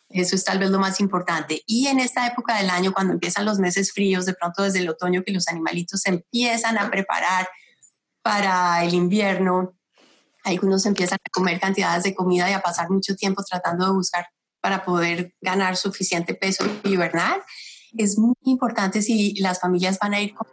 Eso 0.10 0.36
es 0.36 0.44
tal 0.44 0.60
vez 0.60 0.70
lo 0.70 0.80
más 0.80 1.00
importante. 1.00 1.64
Y 1.66 1.88
en 1.88 2.02
esta 2.02 2.28
época 2.28 2.58
del 2.58 2.70
año, 2.70 2.92
cuando 2.94 3.14
empiezan 3.14 3.46
los 3.46 3.58
meses 3.58 3.94
fríos, 3.94 4.26
de 4.26 4.34
pronto 4.34 4.64
desde 4.64 4.80
el 4.80 4.90
otoño 4.90 5.24
que 5.24 5.32
los 5.32 5.48
animalitos 5.48 6.02
se 6.02 6.10
empiezan 6.10 6.78
a 6.78 6.92
preparar 6.92 7.48
para 8.22 8.84
el 8.84 8.94
invierno, 8.94 9.78
algunos 10.44 10.86
empiezan 10.86 11.20
a 11.26 11.30
comer 11.30 11.58
cantidades 11.58 12.04
de 12.04 12.14
comida 12.14 12.50
y 12.50 12.54
a 12.54 12.60
pasar 12.60 12.90
mucho 12.90 13.16
tiempo 13.16 13.46
tratando 13.50 13.86
de 13.86 13.94
buscar 13.94 14.28
para 14.60 14.84
poder 14.84 15.34
ganar 15.40 15.78
suficiente 15.78 16.34
peso 16.34 16.66
y 16.84 16.90
hibernar. 16.90 17.46
Es 17.98 18.18
muy 18.18 18.36
importante 18.44 19.02
si 19.02 19.36
las 19.36 19.62
familias 19.62 20.00
van 20.00 20.16
a 20.16 20.20
ir 20.20 20.34
con 20.34 20.48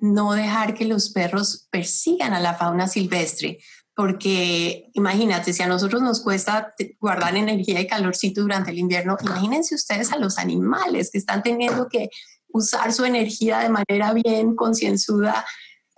no 0.00 0.32
dejar 0.32 0.74
que 0.74 0.84
los 0.84 1.10
perros 1.10 1.68
persigan 1.70 2.32
a 2.34 2.40
la 2.40 2.54
fauna 2.54 2.88
silvestre, 2.88 3.58
porque 3.94 4.90
imagínate, 4.94 5.52
si 5.52 5.62
a 5.62 5.66
nosotros 5.66 6.00
nos 6.00 6.20
cuesta 6.20 6.72
guardar 6.98 7.36
energía 7.36 7.80
y 7.80 7.86
calorcito 7.86 8.40
durante 8.40 8.70
el 8.70 8.78
invierno, 8.78 9.16
imagínense 9.22 9.74
ustedes 9.74 10.12
a 10.12 10.18
los 10.18 10.38
animales 10.38 11.10
que 11.10 11.18
están 11.18 11.42
teniendo 11.42 11.88
que 11.88 12.08
usar 12.48 12.92
su 12.92 13.04
energía 13.04 13.58
de 13.58 13.68
manera 13.68 14.12
bien 14.12 14.56
concienzuda 14.56 15.44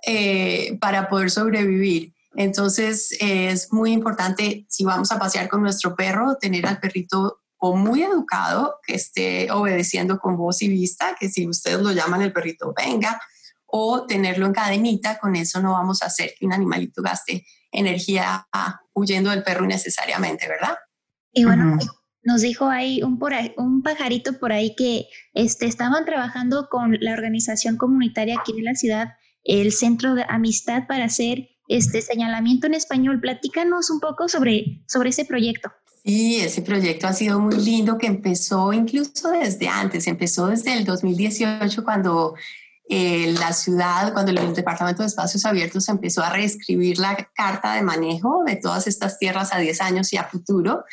eh, 0.04 0.76
para 0.80 1.08
poder 1.08 1.30
sobrevivir. 1.30 2.12
Entonces 2.34 3.16
es 3.20 3.72
muy 3.72 3.92
importante 3.92 4.66
si 4.68 4.84
vamos 4.84 5.12
a 5.12 5.18
pasear 5.18 5.48
con 5.48 5.62
nuestro 5.62 5.94
perro, 5.94 6.36
tener 6.40 6.66
al 6.66 6.80
perrito 6.80 7.40
o 7.58 7.76
muy 7.76 8.02
educado, 8.02 8.80
que 8.84 8.94
esté 8.94 9.50
obedeciendo 9.52 10.18
con 10.18 10.36
voz 10.36 10.62
y 10.62 10.68
vista, 10.68 11.14
que 11.20 11.28
si 11.28 11.46
ustedes 11.46 11.80
lo 11.80 11.92
llaman 11.92 12.22
el 12.22 12.32
perrito 12.32 12.74
venga, 12.76 13.20
o 13.74 14.04
tenerlo 14.06 14.44
en 14.44 14.52
cadenita, 14.52 15.18
con 15.18 15.34
eso 15.34 15.62
no 15.62 15.72
vamos 15.72 16.02
a 16.02 16.06
hacer 16.06 16.34
que 16.38 16.44
un 16.44 16.52
animalito 16.52 17.00
gaste 17.00 17.46
energía 17.70 18.46
huyendo 18.92 19.30
del 19.30 19.42
perro 19.42 19.64
innecesariamente, 19.64 20.46
¿verdad? 20.46 20.76
Y 21.32 21.46
bueno, 21.46 21.78
nos 22.22 22.42
dijo 22.42 22.66
ahí 22.68 23.02
un, 23.02 23.18
por 23.18 23.32
un 23.56 23.82
pajarito 23.82 24.38
por 24.38 24.52
ahí 24.52 24.74
que 24.76 25.06
este, 25.32 25.64
estaban 25.64 26.04
trabajando 26.04 26.68
con 26.70 26.98
la 27.00 27.14
organización 27.14 27.78
comunitaria 27.78 28.38
aquí 28.38 28.52
en 28.58 28.64
la 28.64 28.74
ciudad, 28.74 29.08
el 29.42 29.72
Centro 29.72 30.14
de 30.14 30.26
Amistad 30.28 30.86
para 30.86 31.06
hacer 31.06 31.48
este 31.66 32.02
señalamiento 32.02 32.66
en 32.66 32.74
español. 32.74 33.20
Platícanos 33.20 33.88
un 33.88 34.00
poco 34.00 34.28
sobre, 34.28 34.84
sobre 34.86 35.08
ese 35.08 35.24
proyecto. 35.24 35.72
Sí, 36.04 36.36
ese 36.40 36.60
proyecto 36.60 37.06
ha 37.06 37.14
sido 37.14 37.40
muy 37.40 37.56
lindo 37.56 37.96
que 37.96 38.08
empezó 38.08 38.70
incluso 38.74 39.30
desde 39.30 39.68
antes, 39.68 40.06
empezó 40.08 40.48
desde 40.48 40.74
el 40.74 40.84
2018 40.84 41.82
cuando 41.84 42.34
eh, 42.94 43.32
la 43.38 43.54
ciudad, 43.54 44.12
cuando 44.12 44.32
el 44.32 44.52
Departamento 44.52 45.02
de 45.02 45.06
Espacios 45.06 45.46
Abiertos 45.46 45.88
empezó 45.88 46.22
a 46.22 46.28
reescribir 46.28 46.98
la 46.98 47.16
carta 47.34 47.72
de 47.72 47.80
manejo 47.80 48.42
de 48.44 48.56
todas 48.56 48.86
estas 48.86 49.18
tierras 49.18 49.54
a 49.54 49.58
10 49.60 49.80
años 49.80 50.12
y 50.12 50.18
a 50.18 50.24
futuro, 50.24 50.84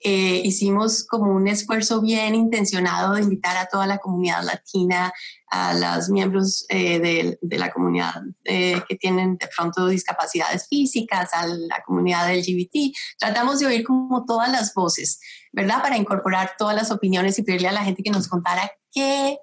eh, 0.00 0.40
hicimos 0.42 1.06
como 1.06 1.30
un 1.30 1.46
esfuerzo 1.48 2.00
bien 2.00 2.34
intencionado 2.34 3.16
de 3.16 3.20
invitar 3.20 3.58
a 3.58 3.66
toda 3.66 3.86
la 3.86 3.98
comunidad 3.98 4.42
latina, 4.44 5.12
a 5.50 5.74
los 5.74 6.08
miembros 6.08 6.64
eh, 6.70 6.98
de, 7.00 7.38
de, 7.42 7.58
la 7.58 7.70
comunidad 7.70 8.22
que 8.44 8.96
tienen 8.98 9.36
de 9.36 9.50
pronto 9.54 9.88
discapacidades 9.88 10.66
físicas, 10.68 11.34
a 11.34 11.46
la 11.46 11.82
comunidad 11.84 12.34
LGBT. 12.34 12.96
Tratamos 13.18 13.58
de 13.58 13.66
oír 13.66 13.84
como 13.84 14.24
todas 14.24 14.50
las 14.50 14.72
voces, 14.72 15.20
¿verdad? 15.52 15.82
Para 15.82 15.98
incorporar 15.98 16.52
todas 16.56 16.74
las 16.74 16.90
opiniones 16.90 17.38
y 17.38 17.42
pedirle 17.42 17.68
a 17.68 17.72
la 17.72 17.84
gente 17.84 18.02
que 18.02 18.10
nos 18.10 18.26
contara 18.26 18.72
qué 18.90 19.36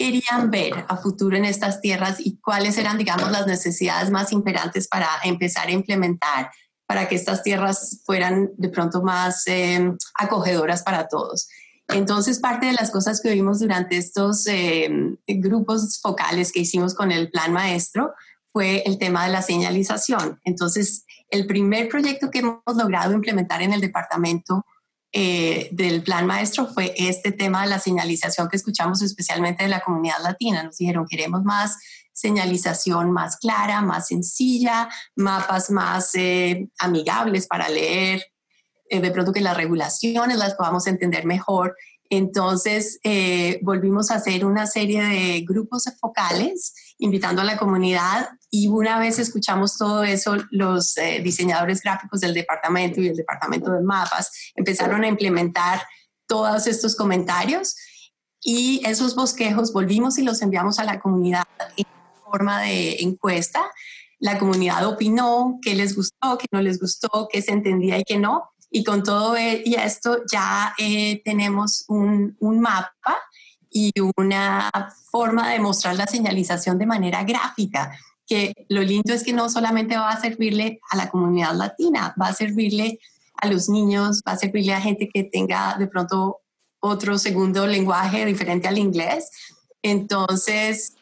querían 0.00 0.50
ver 0.50 0.86
a 0.88 0.96
futuro 0.96 1.36
en 1.36 1.44
estas 1.44 1.82
tierras 1.82 2.20
y 2.20 2.38
cuáles 2.38 2.78
eran, 2.78 2.96
digamos, 2.96 3.30
las 3.30 3.46
necesidades 3.46 4.10
más 4.10 4.32
imperantes 4.32 4.88
para 4.88 5.06
empezar 5.24 5.68
a 5.68 5.72
implementar 5.72 6.50
para 6.86 7.06
que 7.06 7.16
estas 7.16 7.42
tierras 7.42 8.00
fueran 8.06 8.48
de 8.56 8.70
pronto 8.70 9.02
más 9.02 9.46
em, 9.46 9.98
acogedoras 10.14 10.82
para 10.82 11.06
todos. 11.06 11.48
Entonces, 11.88 12.38
parte 12.38 12.64
de 12.64 12.72
las 12.72 12.90
cosas 12.90 13.20
que 13.20 13.30
vimos 13.30 13.58
durante 13.58 13.98
estos 13.98 14.46
em, 14.46 15.18
grupos 15.26 16.00
focales 16.00 16.50
que 16.50 16.60
hicimos 16.60 16.94
con 16.94 17.12
el 17.12 17.30
plan 17.30 17.52
maestro 17.52 18.14
fue 18.54 18.82
el 18.86 18.98
tema 18.98 19.26
de 19.26 19.32
la 19.32 19.42
señalización. 19.42 20.40
Entonces, 20.44 21.04
el 21.28 21.46
primer 21.46 21.90
proyecto 21.90 22.30
que 22.30 22.38
hemos 22.38 22.62
logrado 22.74 23.12
implementar 23.12 23.60
en 23.60 23.74
el 23.74 23.82
departamento 23.82 24.64
eh, 25.12 25.68
del 25.72 26.04
plan 26.04 26.26
maestro 26.26 26.66
fue 26.66 26.94
este 26.96 27.32
tema 27.32 27.62
de 27.62 27.68
la 27.68 27.80
señalización 27.80 28.48
que 28.48 28.56
escuchamos 28.56 29.02
especialmente 29.02 29.64
de 29.64 29.68
la 29.68 29.80
comunidad 29.80 30.22
latina. 30.22 30.62
Nos 30.62 30.76
dijeron, 30.76 31.06
queremos 31.08 31.42
más 31.42 31.76
señalización 32.12 33.10
más 33.10 33.36
clara, 33.38 33.80
más 33.80 34.08
sencilla, 34.08 34.88
mapas 35.16 35.70
más 35.70 36.14
eh, 36.14 36.68
amigables 36.78 37.46
para 37.46 37.68
leer, 37.68 38.24
eh, 38.88 39.00
de 39.00 39.10
pronto 39.10 39.32
que 39.32 39.40
las 39.40 39.56
regulaciones 39.56 40.36
las 40.36 40.54
podamos 40.54 40.86
entender 40.86 41.24
mejor. 41.24 41.76
Entonces, 42.12 42.98
volvimos 43.62 44.10
a 44.10 44.16
hacer 44.16 44.44
una 44.44 44.66
serie 44.66 45.00
de 45.00 45.42
grupos 45.42 45.84
focales, 46.00 46.74
invitando 46.98 47.40
a 47.40 47.44
la 47.44 47.56
comunidad 47.56 48.30
y 48.50 48.66
una 48.66 48.98
vez 48.98 49.18
escuchamos 49.18 49.78
todo 49.78 50.02
eso, 50.02 50.36
los 50.50 50.96
eh, 50.98 51.20
diseñadores 51.22 51.82
gráficos 51.82 52.20
del 52.20 52.34
departamento 52.34 53.00
y 53.00 53.08
el 53.08 53.16
departamento 53.16 53.70
de 53.70 53.80
mapas 53.80 54.52
empezaron 54.56 55.04
a 55.04 55.08
implementar 55.08 55.80
todos 56.26 56.66
estos 56.66 56.96
comentarios 56.96 57.76
y 58.42 58.82
esos 58.84 59.14
bosquejos 59.14 59.72
volvimos 59.72 60.18
y 60.18 60.22
los 60.22 60.42
enviamos 60.42 60.80
a 60.80 60.84
la 60.84 60.98
comunidad 60.98 61.44
en 61.76 61.86
forma 62.24 62.60
de 62.62 62.96
encuesta. 63.00 63.70
La 64.18 64.38
comunidad 64.38 64.84
opinó 64.86 65.58
qué 65.62 65.74
les 65.76 65.94
gustó, 65.94 66.36
qué 66.36 66.46
no 66.50 66.60
les 66.60 66.80
gustó, 66.80 67.28
qué 67.30 67.42
se 67.42 67.52
entendía 67.52 67.98
y 67.98 68.04
qué 68.04 68.18
no. 68.18 68.50
Y 68.70 68.82
con 68.82 69.02
todo 69.02 69.36
e, 69.36 69.62
y 69.64 69.74
esto 69.74 70.22
ya 70.30 70.74
eh, 70.78 71.22
tenemos 71.24 71.84
un, 71.88 72.36
un 72.40 72.60
mapa 72.60 73.16
y 73.68 73.92
una 74.16 74.70
forma 75.10 75.50
de 75.50 75.60
mostrar 75.60 75.94
la 75.94 76.06
señalización 76.06 76.78
de 76.78 76.86
manera 76.86 77.22
gráfica 77.24 77.96
que 78.30 78.54
lo 78.68 78.80
lindo 78.80 79.12
es 79.12 79.24
que 79.24 79.32
no 79.32 79.50
solamente 79.50 79.96
va 79.96 80.10
a 80.10 80.20
servirle 80.20 80.80
a 80.92 80.96
la 80.96 81.10
comunidad 81.10 81.52
latina, 81.52 82.14
va 82.20 82.28
a 82.28 82.32
servirle 82.32 83.00
a 83.34 83.48
los 83.48 83.68
niños, 83.68 84.22
va 84.26 84.32
a 84.32 84.36
servirle 84.36 84.72
a 84.72 84.80
gente 84.80 85.08
que 85.12 85.24
tenga 85.24 85.74
de 85.76 85.88
pronto 85.88 86.38
otro 86.78 87.18
segundo 87.18 87.66
lenguaje 87.66 88.24
diferente 88.24 88.68
al 88.68 88.78
inglés. 88.78 89.30
Entonces, 89.82 90.94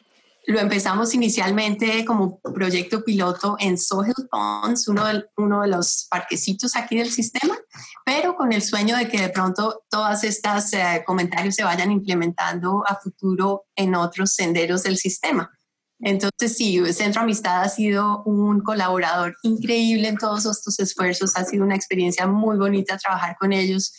lo 0.47 0.59
empezamos 0.59 1.13
inicialmente 1.13 2.03
como 2.03 2.39
proyecto 2.39 3.03
piloto 3.03 3.57
en 3.59 3.77
Sohil 3.77 4.15
Ponds, 4.31 4.87
uno 4.87 5.05
de, 5.05 5.25
uno 5.37 5.61
de 5.61 5.67
los 5.67 6.07
parquecitos 6.09 6.75
aquí 6.75 6.97
del 6.97 7.11
sistema, 7.11 7.55
pero 8.03 8.35
con 8.35 8.51
el 8.53 8.63
sueño 8.63 8.97
de 8.97 9.07
que 9.07 9.21
de 9.21 9.29
pronto 9.29 9.83
todas 9.87 10.23
estas 10.23 10.73
eh, 10.73 11.03
comentarios 11.05 11.53
se 11.53 11.63
vayan 11.63 11.91
implementando 11.91 12.83
a 12.87 12.95
futuro 12.95 13.65
en 13.75 13.93
otros 13.93 14.33
senderos 14.33 14.81
del 14.81 14.97
sistema. 14.97 15.51
Entonces, 16.01 16.55
sí, 16.55 16.81
Centro 16.93 17.23
Amistad 17.23 17.61
ha 17.61 17.69
sido 17.69 18.23
un 18.23 18.61
colaborador 18.61 19.35
increíble 19.43 20.07
en 20.07 20.17
todos 20.17 20.45
estos 20.45 20.79
esfuerzos. 20.79 21.35
Ha 21.35 21.43
sido 21.43 21.63
una 21.65 21.75
experiencia 21.75 22.25
muy 22.25 22.57
bonita 22.57 22.97
trabajar 22.97 23.35
con 23.37 23.51
ellos 23.51 23.93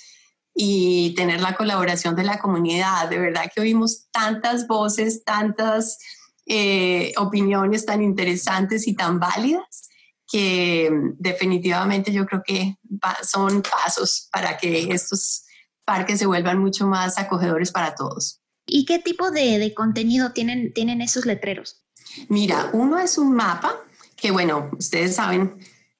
y 0.55 1.15
tener 1.15 1.41
la 1.41 1.55
colaboración 1.55 2.17
de 2.17 2.25
la 2.25 2.39
comunidad. 2.39 3.09
De 3.11 3.19
verdad 3.19 3.51
que 3.55 3.61
oímos 3.61 4.07
tantas 4.13 4.67
voces, 4.67 5.25
tantas 5.25 5.99
eh, 6.47 7.13
opiniones 7.19 7.85
tan 7.85 8.03
interesantes 8.03 8.89
y 8.89 8.95
tan 8.95 9.21
válidas 9.21 9.89
que 10.27 10.91
definitivamente 11.19 12.13
yo 12.13 12.25
creo 12.25 12.43
que 12.47 12.77
son 13.23 13.63
pasos 13.63 14.29
para 14.33 14.57
que 14.57 14.93
estos 14.93 15.45
parques 15.85 16.21
se 16.21 16.27
vuelvan 16.27 16.59
mucho 16.59 16.87
más 16.87 17.19
acogedores 17.19 17.73
para 17.73 17.95
todos. 17.95 18.41
¿Y 18.67 18.85
qué 18.85 19.01
tipo 19.01 19.31
de, 19.33 19.73
contenido 19.75 20.33
tienen, 20.33 20.73
tienen 20.73 21.01
esos 21.01 21.27
letreros? 21.27 21.83
Mira, 22.29 22.71
uno 22.73 22.99
es 22.99 23.19
un 23.19 23.35
mapa 23.35 23.75
que, 24.17 24.31
bueno, 24.31 24.71
ustedes 24.79 25.17
saben, 25.17 25.59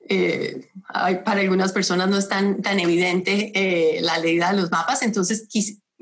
eh, 0.09 0.69
para 1.25 1.41
algunas 1.41 1.73
personas 1.73 2.09
no 2.09 2.19
es 2.19 2.29
tan, 2.29 2.63
tan 2.63 2.81
evidente 2.81 3.53
eh, 3.55 4.01
la 4.03 4.19
ley 4.19 4.39
de 4.39 4.53
los 4.55 4.71
mapas, 4.71 5.03
entonces 5.03 5.47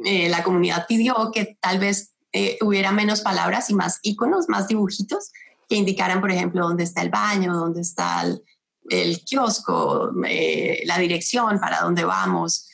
eh, 0.05 0.29
la 0.29 0.43
comunidad 0.43 0.87
pidió 0.87 1.31
que 1.33 1.59
tal 1.61 1.79
vez 1.79 2.15
hubiera 2.61 2.93
menos 2.93 3.23
palabras 3.23 3.69
y 3.69 3.75
más 3.75 3.99
iconos, 4.03 4.49
más 4.49 4.69
dibujitos 4.69 5.33
que 5.69 5.75
indicaran, 5.77 6.21
por 6.21 6.31
ejemplo, 6.31 6.69
dónde 6.69 6.85
está 6.85 7.03
el 7.03 7.11
baño, 7.11 7.57
dónde 7.57 7.81
está 7.81 8.23
el, 8.91 9.25
kiosco, 9.25 10.13
la 10.85 10.99
dirección, 10.99 11.59
para 11.59 11.81
dónde 11.81 12.05
vamos. 12.05 12.69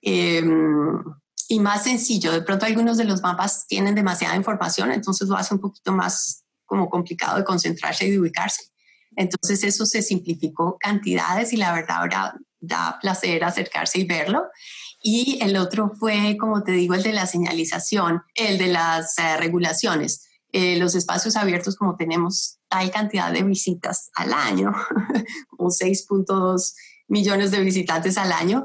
Em, 0.00 1.02
y 1.48 1.58
más 1.58 1.84
sencillo, 1.84 2.32
de 2.32 2.42
pronto 2.42 2.64
algunos 2.64 2.96
de 2.96 3.04
los 3.04 3.20
mapas 3.20 3.66
tienen 3.66 3.94
demasiada 3.94 4.36
información, 4.36 4.90
entonces 4.90 5.28
lo 5.28 5.36
hace 5.36 5.52
un 5.52 5.60
poquito 5.60 5.92
más 5.92 6.39
como 6.70 6.88
complicado 6.88 7.36
de 7.36 7.42
concentrarse 7.42 8.06
y 8.06 8.12
de 8.12 8.20
ubicarse. 8.20 8.62
Entonces 9.16 9.64
eso 9.64 9.84
se 9.86 10.02
simplificó 10.02 10.78
cantidades 10.78 11.52
y 11.52 11.56
la 11.56 11.72
verdad 11.72 11.96
ahora 11.98 12.34
da 12.60 12.96
placer 13.02 13.42
acercarse 13.42 13.98
y 13.98 14.04
verlo. 14.04 14.44
Y 15.02 15.40
el 15.42 15.56
otro 15.56 15.90
fue, 15.98 16.36
como 16.38 16.62
te 16.62 16.70
digo, 16.70 16.94
el 16.94 17.02
de 17.02 17.12
la 17.12 17.26
señalización, 17.26 18.22
el 18.36 18.56
de 18.56 18.68
las 18.68 19.18
eh, 19.18 19.36
regulaciones. 19.36 20.28
Eh, 20.52 20.78
los 20.78 20.94
espacios 20.94 21.34
abiertos, 21.34 21.74
como 21.74 21.96
tenemos 21.96 22.58
tal 22.68 22.92
cantidad 22.92 23.32
de 23.32 23.42
visitas 23.42 24.10
al 24.14 24.32
año, 24.32 24.72
como 25.48 25.70
6.2 25.70 26.74
millones 27.08 27.50
de 27.50 27.60
visitantes 27.60 28.16
al 28.16 28.30
año, 28.30 28.64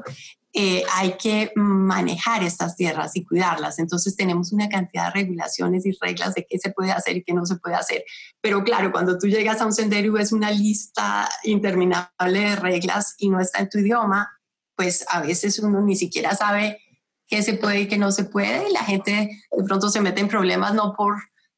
eh, 0.58 0.84
hay 0.94 1.18
que 1.18 1.52
manejar 1.54 2.42
estas 2.42 2.76
tierras 2.76 3.14
y 3.14 3.24
cuidarlas. 3.26 3.78
Entonces 3.78 4.16
tenemos 4.16 4.52
una 4.54 4.70
cantidad 4.70 5.12
de 5.12 5.20
regulaciones 5.20 5.84
y 5.84 5.92
reglas 6.00 6.34
de 6.34 6.46
qué 6.48 6.58
se 6.58 6.70
puede 6.70 6.92
hacer 6.92 7.18
y 7.18 7.22
qué 7.22 7.34
no 7.34 7.44
se 7.44 7.56
puede 7.56 7.74
hacer. 7.74 8.04
Pero 8.40 8.64
claro, 8.64 8.90
cuando 8.90 9.18
tú 9.18 9.26
llegas 9.26 9.60
a 9.60 9.66
un 9.66 9.74
sendero 9.74 10.06
y 10.06 10.10
ves 10.10 10.32
una 10.32 10.50
lista 10.50 11.28
interminable 11.44 12.40
de 12.40 12.56
reglas 12.56 13.16
y 13.18 13.28
no 13.28 13.38
está 13.38 13.58
en 13.58 13.68
tu 13.68 13.80
idioma, 13.80 14.30
pues 14.74 15.04
a 15.10 15.20
veces 15.20 15.58
uno 15.58 15.82
ni 15.82 15.94
siquiera 15.94 16.34
sabe 16.34 16.80
qué 17.26 17.42
se 17.42 17.52
puede 17.52 17.80
y 17.80 17.88
qué 17.88 17.98
no 17.98 18.10
se 18.10 18.24
puede 18.24 18.66
y 18.66 18.72
la 18.72 18.82
gente 18.82 19.12
de 19.50 19.64
pronto 19.64 19.90
se 19.90 20.00
mete 20.00 20.22
en 20.22 20.28
problemas 20.28 20.72
no 20.72 20.94
por 20.96 21.16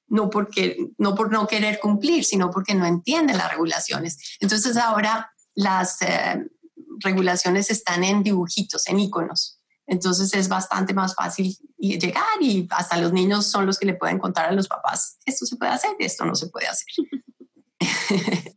no 0.09 0.29
porque 0.29 0.77
no 0.99 1.15
por 1.15 1.31
no 1.31 1.47
querer 1.47 1.79
cumplir, 1.79 2.25
sino 2.25 2.51
porque 2.51 2.75
no 2.75 2.85
entiende 2.85 3.33
las 3.35 3.49
regulaciones. 3.49 4.39
Entonces 4.41 4.77
ahora 4.77 5.31
las 5.55 6.03
eh, 6.03 6.49
regulaciones 7.01 7.71
están 7.71 8.05
en 8.05 8.23
dibujitos, 8.23 8.87
en 8.89 9.01
iconos. 9.01 9.61
Entonces 9.87 10.35
es 10.35 10.49
bastante 10.49 10.93
más 10.93 11.15
fácil 11.15 11.57
llegar 11.79 12.25
y 12.41 12.69
hasta 12.71 12.99
los 12.99 13.13
niños 13.13 13.47
son 13.47 13.65
los 13.65 13.79
que 13.79 13.87
le 13.87 13.95
pueden 13.95 14.19
contar 14.19 14.47
a 14.47 14.53
los 14.53 14.69
papás, 14.69 15.19
esto 15.25 15.47
se 15.47 15.57
puede 15.57 15.73
hacer, 15.73 15.93
esto 15.99 16.25
no 16.27 16.35
se 16.35 16.49
puede 16.49 16.67
hacer. 16.67 16.87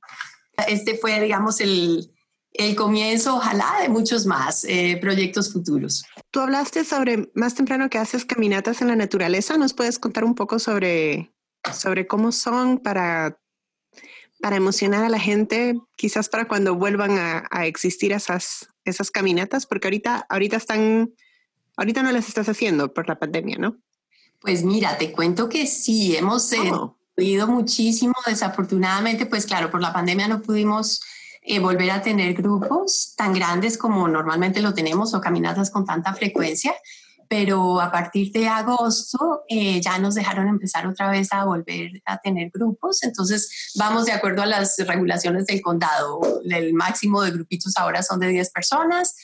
este 0.67 0.97
fue, 0.97 1.21
digamos, 1.21 1.61
el, 1.61 2.11
el 2.53 2.75
comienzo, 2.75 3.35
ojalá, 3.35 3.79
de 3.81 3.89
muchos 3.89 4.25
más 4.25 4.65
eh, 4.65 4.97
proyectos 4.99 5.53
futuros. 5.53 6.03
Tú 6.31 6.41
hablaste 6.41 6.83
sobre 6.83 7.31
más 7.33 7.55
temprano 7.55 7.89
que 7.89 7.97
haces 7.97 8.25
caminatas 8.25 8.81
en 8.81 8.89
la 8.89 8.95
naturaleza. 8.95 9.57
¿Nos 9.57 9.73
puedes 9.73 9.99
contar 9.99 10.25
un 10.25 10.35
poco 10.35 10.59
sobre, 10.59 11.33
sobre 11.73 12.07
cómo 12.07 12.31
son 12.31 12.79
para 12.79 13.40
para 14.41 14.55
emocionar 14.55 15.03
a 15.03 15.09
la 15.09 15.19
gente, 15.19 15.79
quizás 15.95 16.29
para 16.29 16.47
cuando 16.47 16.75
vuelvan 16.75 17.17
a, 17.17 17.65
existir 17.65 18.11
esas, 18.11 18.67
esas 18.85 19.11
caminatas, 19.11 19.65
porque 19.65 19.87
ahorita, 19.87 20.25
ahorita 20.29 20.57
están, 20.57 21.13
ahorita 21.77 22.03
no 22.03 22.11
las 22.11 22.27
estás 22.27 22.49
haciendo 22.49 22.93
por 22.93 23.07
la 23.07 23.19
pandemia, 23.19 23.57
¿no? 23.57 23.77
Pues 24.39 24.63
mira, 24.63 24.97
te 24.97 25.11
cuento 25.11 25.47
que 25.47 25.67
sí, 25.67 26.15
hemos 26.15 26.51
oh. 26.53 26.97
muchísimo, 27.47 28.15
desafortunadamente, 28.25 29.27
pues 29.27 29.45
claro, 29.45 29.69
por 29.69 29.81
la 29.81 29.93
pandemia 29.93 30.27
no 30.27 30.41
pudimos 30.41 31.01
eh, 31.43 31.59
volver 31.59 31.91
a 31.91 32.01
tener 32.01 32.33
grupos 32.33 33.13
tan 33.15 33.33
grandes 33.33 33.77
como 33.77 34.07
normalmente 34.07 34.61
lo 34.61 34.73
tenemos 34.73 35.13
o 35.13 35.21
caminatas 35.21 35.69
con 35.69 35.85
tanta 35.85 36.13
frecuencia 36.13 36.73
pero 37.31 37.79
a 37.79 37.89
partir 37.89 38.29
de 38.33 38.45
agosto 38.45 39.43
eh, 39.47 39.79
ya 39.79 39.97
nos 39.99 40.15
dejaron 40.15 40.49
empezar 40.49 40.85
otra 40.85 41.09
vez 41.09 41.31
a 41.31 41.45
volver 41.45 42.01
a 42.05 42.17
tener 42.17 42.51
grupos, 42.53 43.03
entonces 43.03 43.71
vamos 43.77 44.03
de 44.03 44.11
acuerdo 44.11 44.41
a 44.41 44.45
las 44.45 44.75
regulaciones 44.79 45.45
del 45.45 45.61
condado. 45.61 46.19
El 46.43 46.73
máximo 46.73 47.21
de 47.21 47.31
grupitos 47.31 47.77
ahora 47.77 48.03
son 48.03 48.19
de 48.19 48.27
10 48.27 48.51
personas, 48.51 49.15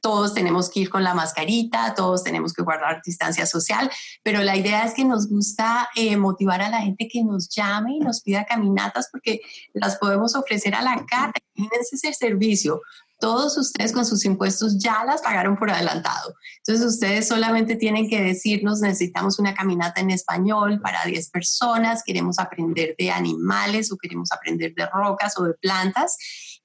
todos 0.00 0.32
tenemos 0.32 0.70
que 0.70 0.78
ir 0.78 0.90
con 0.90 1.02
la 1.02 1.14
mascarita, 1.14 1.92
todos 1.96 2.22
tenemos 2.22 2.52
que 2.52 2.62
guardar 2.62 3.02
distancia 3.04 3.46
social, 3.46 3.90
pero 4.22 4.44
la 4.44 4.56
idea 4.56 4.84
es 4.84 4.94
que 4.94 5.04
nos 5.04 5.28
gusta 5.28 5.88
eh, 5.96 6.16
motivar 6.16 6.62
a 6.62 6.70
la 6.70 6.82
gente 6.82 7.08
que 7.08 7.24
nos 7.24 7.48
llame 7.48 7.96
y 7.96 7.98
nos 7.98 8.20
pida 8.20 8.44
caminatas 8.44 9.08
porque 9.10 9.40
las 9.74 9.96
podemos 9.96 10.36
ofrecer 10.36 10.76
a 10.76 10.82
la 10.82 11.04
cara. 11.04 11.32
Imagínense 11.56 11.96
ese 11.96 12.12
servicio 12.12 12.80
todos 13.18 13.56
ustedes 13.56 13.92
con 13.92 14.04
sus 14.04 14.24
impuestos 14.24 14.78
ya 14.78 15.04
las 15.04 15.22
pagaron 15.22 15.56
por 15.56 15.70
adelantado. 15.70 16.34
Entonces 16.58 16.86
ustedes 16.86 17.28
solamente 17.28 17.76
tienen 17.76 18.08
que 18.08 18.20
decirnos, 18.20 18.80
necesitamos 18.80 19.38
una 19.38 19.54
caminata 19.54 20.00
en 20.00 20.10
español 20.10 20.80
para 20.80 21.04
10 21.04 21.30
personas, 21.30 22.02
queremos 22.04 22.38
aprender 22.38 22.94
de 22.98 23.10
animales 23.10 23.90
o 23.90 23.96
queremos 23.96 24.32
aprender 24.32 24.74
de 24.74 24.86
rocas 24.86 25.38
o 25.38 25.44
de 25.44 25.54
plantas. 25.54 26.16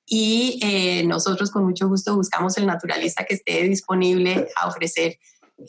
Y 0.05 0.59
eh, 0.61 1.05
nosotros 1.05 1.51
con 1.51 1.63
mucho 1.63 1.87
gusto 1.87 2.15
buscamos 2.15 2.57
el 2.57 2.65
naturalista 2.65 3.23
que 3.23 3.35
esté 3.35 3.63
disponible 3.63 4.49
a 4.59 4.67
ofrecer 4.67 5.17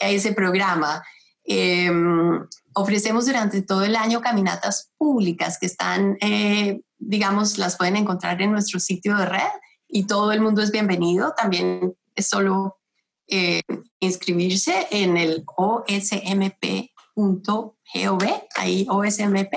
ese 0.01 0.33
programa. 0.33 1.03
Em, 1.45 2.41
ofrecemos 2.75 3.27
durante 3.27 3.63
todo 3.63 3.85
el 3.85 3.95
año 3.95 4.21
caminatas 4.21 4.91
públicas 4.97 5.59
que 5.61 5.67
están, 5.67 6.17
eh, 6.21 6.81
digamos, 6.99 7.59
las 7.59 7.77
pueden 7.77 7.97
encontrar 7.97 8.41
en 8.43 8.53
nuestro 8.53 8.81
sitio 8.81 9.17
de 9.17 9.27
red 9.27 9.53
y 9.93 10.05
todo 10.05 10.33
el 10.33 10.41
mundo 10.41 10.63
es 10.63 10.71
bienvenido. 10.73 11.35
También 11.37 11.95
es 12.17 12.27
solo 12.27 12.81
eh, 13.29 13.61
inscribirse 14.01 14.89
en 14.91 15.19
el 15.19 15.45
osmp.gov, 15.57 16.89
ahí 18.57 18.87
osmp. 18.89 19.55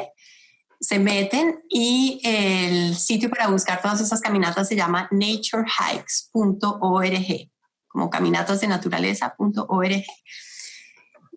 Se 0.82 1.00
meten 1.00 1.64
y 1.70 2.20
el 2.24 2.98
sitio 2.98 3.30
para 3.30 3.48
buscar 3.48 3.82
todas 3.82 4.02
esas 4.02 4.20
caminatas 4.20 4.68
se 4.68 4.76
llama 4.76 5.08
naturehikes.org, 5.10 7.50
como 7.88 8.10
caminatas 8.10 8.60
de 8.60 8.68
naturaleza.org. 8.68 10.04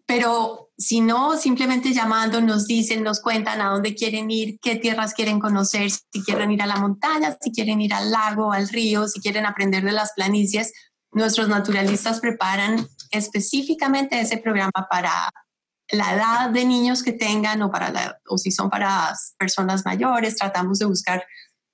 Pero 0.08 0.70
si 0.78 1.02
no, 1.02 1.36
simplemente 1.36 1.92
llamando 1.92 2.40
nos 2.40 2.66
dicen, 2.66 3.02
nos 3.02 3.20
cuentan 3.20 3.60
a 3.60 3.68
dónde 3.68 3.94
quieren 3.94 4.30
ir, 4.30 4.58
qué 4.62 4.76
tierras 4.76 5.12
quieren 5.12 5.38
conocer, 5.38 5.90
si 5.90 6.24
quieren 6.24 6.50
ir 6.50 6.62
a 6.62 6.66
la 6.66 6.76
montaña, 6.76 7.36
si 7.38 7.52
quieren 7.52 7.82
ir 7.82 7.92
al 7.92 8.10
lago, 8.10 8.50
al 8.50 8.70
río, 8.70 9.06
si 9.06 9.20
quieren 9.20 9.44
aprender 9.44 9.84
de 9.84 9.92
las 9.92 10.14
planicies. 10.14 10.72
Nuestros 11.12 11.48
naturalistas 11.48 12.20
preparan 12.20 12.88
específicamente 13.10 14.18
ese 14.18 14.38
programa 14.38 14.86
para 14.90 15.28
la 15.90 16.14
edad 16.14 16.50
de 16.50 16.64
niños 16.64 17.02
que 17.02 17.12
tengan 17.12 17.60
o, 17.60 17.70
para 17.70 18.18
o 18.28 18.38
si 18.38 18.50
son 18.50 18.70
para 18.70 19.12
personas 19.38 19.84
mayores. 19.84 20.36
Tratamos 20.36 20.78
de 20.78 20.86
buscar 20.86 21.22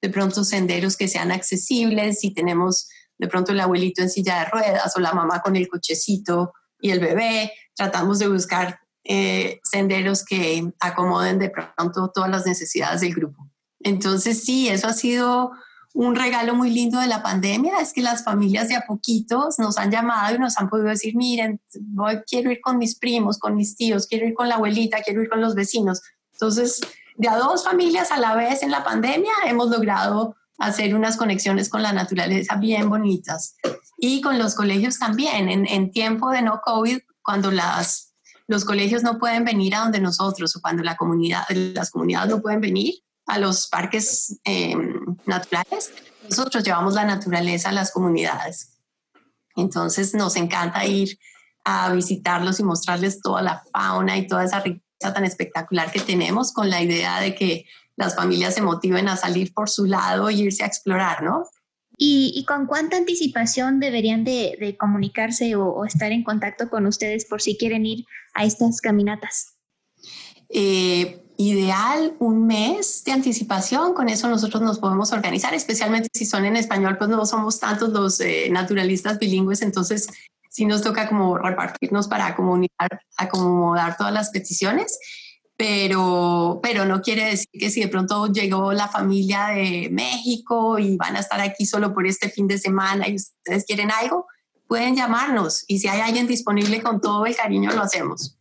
de 0.02 0.10
pronto 0.10 0.42
senderos 0.42 0.96
que 0.96 1.06
sean 1.06 1.30
accesibles. 1.30 2.18
Si 2.18 2.34
tenemos 2.34 2.88
de 3.16 3.28
pronto 3.28 3.52
el 3.52 3.60
abuelito 3.60 4.02
en 4.02 4.10
silla 4.10 4.40
de 4.40 4.46
ruedas 4.46 4.92
o 4.96 5.00
la 5.00 5.12
mamá 5.12 5.40
con 5.40 5.54
el 5.54 5.68
cochecito 5.68 6.52
y 6.80 6.90
el 6.90 6.98
bebé, 6.98 7.52
tratamos 7.76 8.18
de 8.18 8.28
buscar 8.28 8.80
eh, 9.04 9.60
senderos 9.64 10.24
que 10.24 10.72
acomoden 10.80 11.38
de 11.38 11.50
pronto 11.50 12.10
todas 12.14 12.30
las 12.30 12.46
necesidades 12.46 13.02
del 13.02 13.14
grupo. 13.14 13.50
Entonces 13.80 14.44
sí, 14.44 14.68
eso 14.68 14.86
ha 14.86 14.94
sido 14.94 15.52
un 15.94 16.16
regalo 16.16 16.54
muy 16.54 16.70
lindo 16.70 16.98
de 16.98 17.06
la 17.06 17.22
pandemia, 17.22 17.78
es 17.80 17.92
que 17.92 18.02
las 18.02 18.24
familias 18.24 18.68
de 18.68 18.74
a 18.74 18.84
poquitos 18.84 19.60
nos 19.60 19.78
han 19.78 19.92
llamado 19.92 20.34
y 20.34 20.38
nos 20.38 20.58
han 20.58 20.68
podido 20.68 20.88
decir, 20.88 21.14
miren, 21.14 21.60
voy, 21.80 22.20
quiero 22.26 22.50
ir 22.50 22.60
con 22.60 22.78
mis 22.78 22.98
primos, 22.98 23.38
con 23.38 23.54
mis 23.54 23.76
tíos, 23.76 24.08
quiero 24.08 24.26
ir 24.26 24.34
con 24.34 24.48
la 24.48 24.56
abuelita, 24.56 25.02
quiero 25.04 25.22
ir 25.22 25.28
con 25.28 25.40
los 25.40 25.54
vecinos. 25.54 26.02
Entonces, 26.32 26.80
de 27.16 27.28
a 27.28 27.36
dos 27.36 27.62
familias 27.62 28.10
a 28.10 28.18
la 28.18 28.34
vez 28.34 28.64
en 28.64 28.72
la 28.72 28.82
pandemia 28.82 29.32
hemos 29.46 29.70
logrado 29.70 30.34
hacer 30.58 30.96
unas 30.96 31.16
conexiones 31.16 31.68
con 31.68 31.82
la 31.82 31.92
naturaleza 31.92 32.56
bien 32.56 32.88
bonitas. 32.90 33.56
Y 33.96 34.20
con 34.20 34.38
los 34.38 34.56
colegios 34.56 34.98
también, 34.98 35.48
en, 35.48 35.66
en 35.66 35.92
tiempo 35.92 36.30
de 36.30 36.42
no 36.42 36.60
COVID, 36.64 36.98
cuando 37.24 37.50
los 37.50 38.64
colegios 38.64 39.02
no 39.02 39.18
pueden 39.18 39.44
venir 39.44 39.74
a 39.74 39.80
donde 39.80 40.00
nosotros 40.00 40.54
o 40.54 40.60
cuando 40.60 40.82
las 40.82 40.96
comunidades 40.96 42.28
no 42.28 42.40
pueden 42.40 42.60
venir 42.60 42.94
a 43.26 43.38
los 43.38 43.68
parques 43.68 44.38
em, 44.44 45.00
naturales, 45.26 45.92
nosotros 46.28 46.62
llevamos 46.62 46.94
la 46.94 47.04
naturaleza 47.04 47.70
a 47.70 47.72
las 47.72 47.90
comunidades. 47.90 48.78
Entonces 49.56 50.14
nos 50.14 50.36
encanta 50.36 50.84
ir 50.84 51.18
a 51.64 51.90
visitarlos 51.92 52.60
y 52.60 52.64
mostrarles 52.64 53.20
toda 53.20 53.40
la 53.40 53.64
fauna 53.72 54.18
y 54.18 54.26
toda 54.26 54.44
esa 54.44 54.60
riqueza 54.60 55.14
tan 55.14 55.24
espectacular 55.24 55.90
que 55.90 56.00
tenemos 56.00 56.52
con 56.52 56.68
la 56.68 56.82
idea 56.82 57.20
de 57.20 57.34
que 57.34 57.66
las 57.96 58.14
familias 58.14 58.54
se 58.54 58.60
motiven 58.60 59.08
a 59.08 59.16
salir 59.16 59.54
por 59.54 59.70
su 59.70 59.86
lado 59.86 60.28
e 60.28 60.34
irse 60.34 60.64
a 60.64 60.66
explorar, 60.66 61.22
¿no? 61.22 61.44
¿Y, 61.96 62.44
con 62.46 62.66
cuánta 62.66 62.96
anticipación 62.96 63.78
deberían 63.78 64.24
de, 64.24 64.76
comunicarse 64.78 65.54
o, 65.54 65.84
estar 65.84 66.10
en 66.12 66.24
contacto 66.24 66.68
con 66.68 66.86
ustedes 66.86 67.24
por 67.24 67.40
si 67.40 67.56
quieren 67.56 67.86
ir 67.86 68.04
a 68.34 68.44
estas 68.44 68.80
caminatas? 68.80 69.54
Eh, 70.48 71.22
ideal 71.36 72.14
un 72.18 72.46
mes 72.46 73.04
de 73.04 73.12
anticipación, 73.12 73.94
con 73.94 74.08
eso 74.08 74.28
nosotros 74.28 74.62
nos 74.62 74.78
podemos 74.78 75.12
organizar, 75.12 75.54
especialmente 75.54 76.08
si 76.12 76.26
son 76.26 76.44
en 76.44 76.56
español, 76.56 76.96
pues 76.98 77.10
no 77.10 77.24
somos 77.26 77.58
tantos 77.60 77.90
los 77.90 78.20
eh, 78.20 78.48
naturalistas 78.50 79.18
bilingües, 79.18 79.62
entonces 79.62 80.08
sí 80.50 80.64
nos 80.66 80.82
toca 80.82 81.08
como 81.08 81.36
repartirnos 81.38 82.06
para 82.08 82.34
comunicar, 82.36 82.88
acomodar 83.16 83.96
todas 83.96 84.12
las 84.12 84.30
peticiones 84.30 84.98
pero, 85.56 86.58
pero 86.62 86.84
no 86.84 87.00
quiere 87.00 87.26
decir 87.26 87.48
que 87.52 87.70
si 87.70 87.80
de 87.80 87.88
pronto 87.88 88.26
llegó 88.26 88.72
la 88.72 88.88
familia 88.88 89.48
de 89.48 89.88
México 89.90 90.78
y 90.78 90.96
van 90.96 91.16
a 91.16 91.20
estar 91.20 91.40
aquí 91.40 91.64
solo 91.64 91.94
por 91.94 92.06
este 92.06 92.28
fin 92.28 92.48
de 92.48 92.58
semana 92.58 93.08
y 93.08 93.16
ustedes 93.16 93.64
quieren 93.64 93.90
algo, 93.92 94.26
pueden 94.66 94.96
llamarnos 94.96 95.64
y 95.68 95.78
si 95.78 95.88
hay 95.88 96.00
alguien 96.00 96.26
disponible 96.26 96.82
con 96.82 97.00
todo 97.00 97.26
el 97.26 97.36
cariño 97.36 97.70
lo 97.72 97.82
hacemos. 97.82 98.36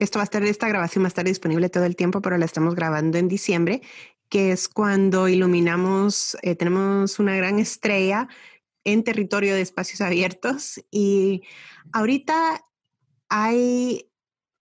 Esto 0.00 0.18
va 0.18 0.22
a 0.22 0.24
estar, 0.24 0.42
esta 0.42 0.68
grabación 0.68 1.04
va 1.04 1.06
a 1.06 1.08
estar 1.08 1.24
disponible 1.24 1.68
todo 1.68 1.84
el 1.84 1.94
tiempo, 1.94 2.20
pero 2.20 2.36
la 2.36 2.44
estamos 2.44 2.74
grabando 2.74 3.16
en 3.16 3.28
diciembre, 3.28 3.80
que 4.28 4.50
es 4.50 4.68
cuando 4.68 5.28
iluminamos, 5.28 6.36
eh, 6.42 6.56
tenemos 6.56 7.20
una 7.20 7.36
gran 7.36 7.60
estrella 7.60 8.28
en 8.82 9.04
territorio 9.04 9.54
de 9.54 9.60
espacios 9.60 10.00
abiertos 10.00 10.80
y 10.90 11.42
ahorita 11.92 12.64
hay 13.28 14.10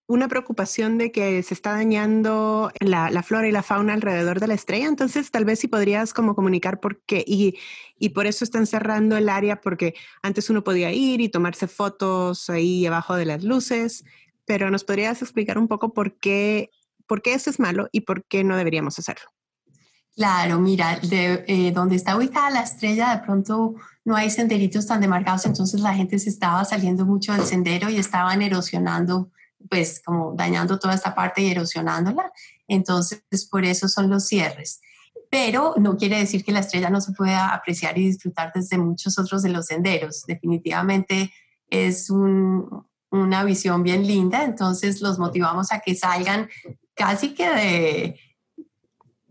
una 0.07 0.27
preocupación 0.27 0.97
de 0.97 1.11
que 1.11 1.41
se 1.43 1.53
está 1.53 1.71
dañando 1.71 2.71
la, 2.79 3.23
flora 3.23 3.47
y 3.47 3.51
la 3.51 3.63
fauna 3.63 3.93
alrededor 3.93 4.39
de 4.39 4.47
la 4.47 4.53
estrella. 4.53 4.87
Entonces, 4.87 5.31
tal 5.31 5.45
vez 5.45 5.59
si 5.59 5.67
podrías 5.67 6.13
como 6.13 6.35
comunicar 6.35 6.79
por 6.79 7.01
qué. 7.03 7.23
Y, 7.25 7.57
y, 7.97 8.09
por 8.09 8.27
eso 8.27 8.43
están 8.43 8.67
cerrando 8.67 9.15
el 9.15 9.29
área, 9.29 9.61
porque 9.61 9.95
antes 10.21 10.49
uno 10.49 10.63
podía 10.63 10.91
ir 10.91 11.21
y 11.21 11.29
tomarse 11.29 11.67
fotos 11.67 12.49
ahí 12.49 12.85
abajo 12.85 13.15
de 13.15 13.25
las 13.25 13.43
luces. 13.43 14.03
Pero 14.45 14.69
nos 14.69 14.83
podrías 14.83 15.21
explicar 15.21 15.57
un 15.57 15.69
poco 15.69 15.93
por 15.93 16.19
qué, 16.19 16.69
por 17.07 17.21
qué 17.21 17.33
eso 17.33 17.49
es 17.49 17.59
malo 17.59 17.87
y 17.91 18.01
por 18.01 18.25
qué 18.25 18.43
no 18.43 18.57
deberíamos 18.57 18.99
hacerlo. 18.99 19.29
Claro, 20.15 20.59
mira, 20.59 20.99
de 20.99 21.43
eh, 21.47 21.71
donde 21.71 21.95
está 21.95 22.15
ubicada 22.15 22.51
la 22.51 22.61
estrella, 22.61 23.15
de 23.15 23.23
pronto 23.23 23.73
no 24.05 24.15
hay 24.15 24.29
senderitos 24.29 24.85
tan 24.85 25.01
demarcados, 25.01 25.45
entonces 25.45 25.81
la 25.81 25.95
gente 25.95 26.19
se 26.19 26.29
estaba 26.29 26.63
saliendo 26.65 27.03
mucho 27.05 27.33
del 27.33 27.45
sendero 27.45 27.89
y 27.89 27.97
estaban 27.97 28.43
erosionando 28.43 29.31
pues 29.69 30.01
como 30.03 30.33
dañando 30.35 30.79
toda 30.79 30.93
esta 30.93 31.15
parte 31.15 31.41
y 31.41 31.51
erosionándola. 31.51 32.31
Entonces, 32.67 33.23
por 33.49 33.65
eso 33.65 33.87
son 33.87 34.09
los 34.09 34.27
cierres. 34.27 34.81
Pero 35.29 35.73
no 35.77 35.97
quiere 35.97 36.19
decir 36.19 36.43
que 36.43 36.51
la 36.51 36.59
estrella 36.59 36.89
no 36.89 37.01
se 37.01 37.13
pueda 37.13 37.53
apreciar 37.53 37.97
y 37.97 38.05
disfrutar 38.07 38.51
desde 38.53 38.77
muchos 38.77 39.17
otros 39.17 39.41
de 39.41 39.49
los 39.49 39.65
senderos. 39.65 40.23
Definitivamente 40.27 41.31
es 41.69 42.09
una 42.09 43.43
visión 43.43 43.83
bien 43.83 44.05
linda, 44.05 44.43
entonces 44.43 45.01
los 45.01 45.17
motivamos 45.17 45.71
a 45.71 45.79
que 45.79 45.95
salgan 45.95 46.49
casi 46.93 47.33
que 47.33 47.49
de 47.49 48.19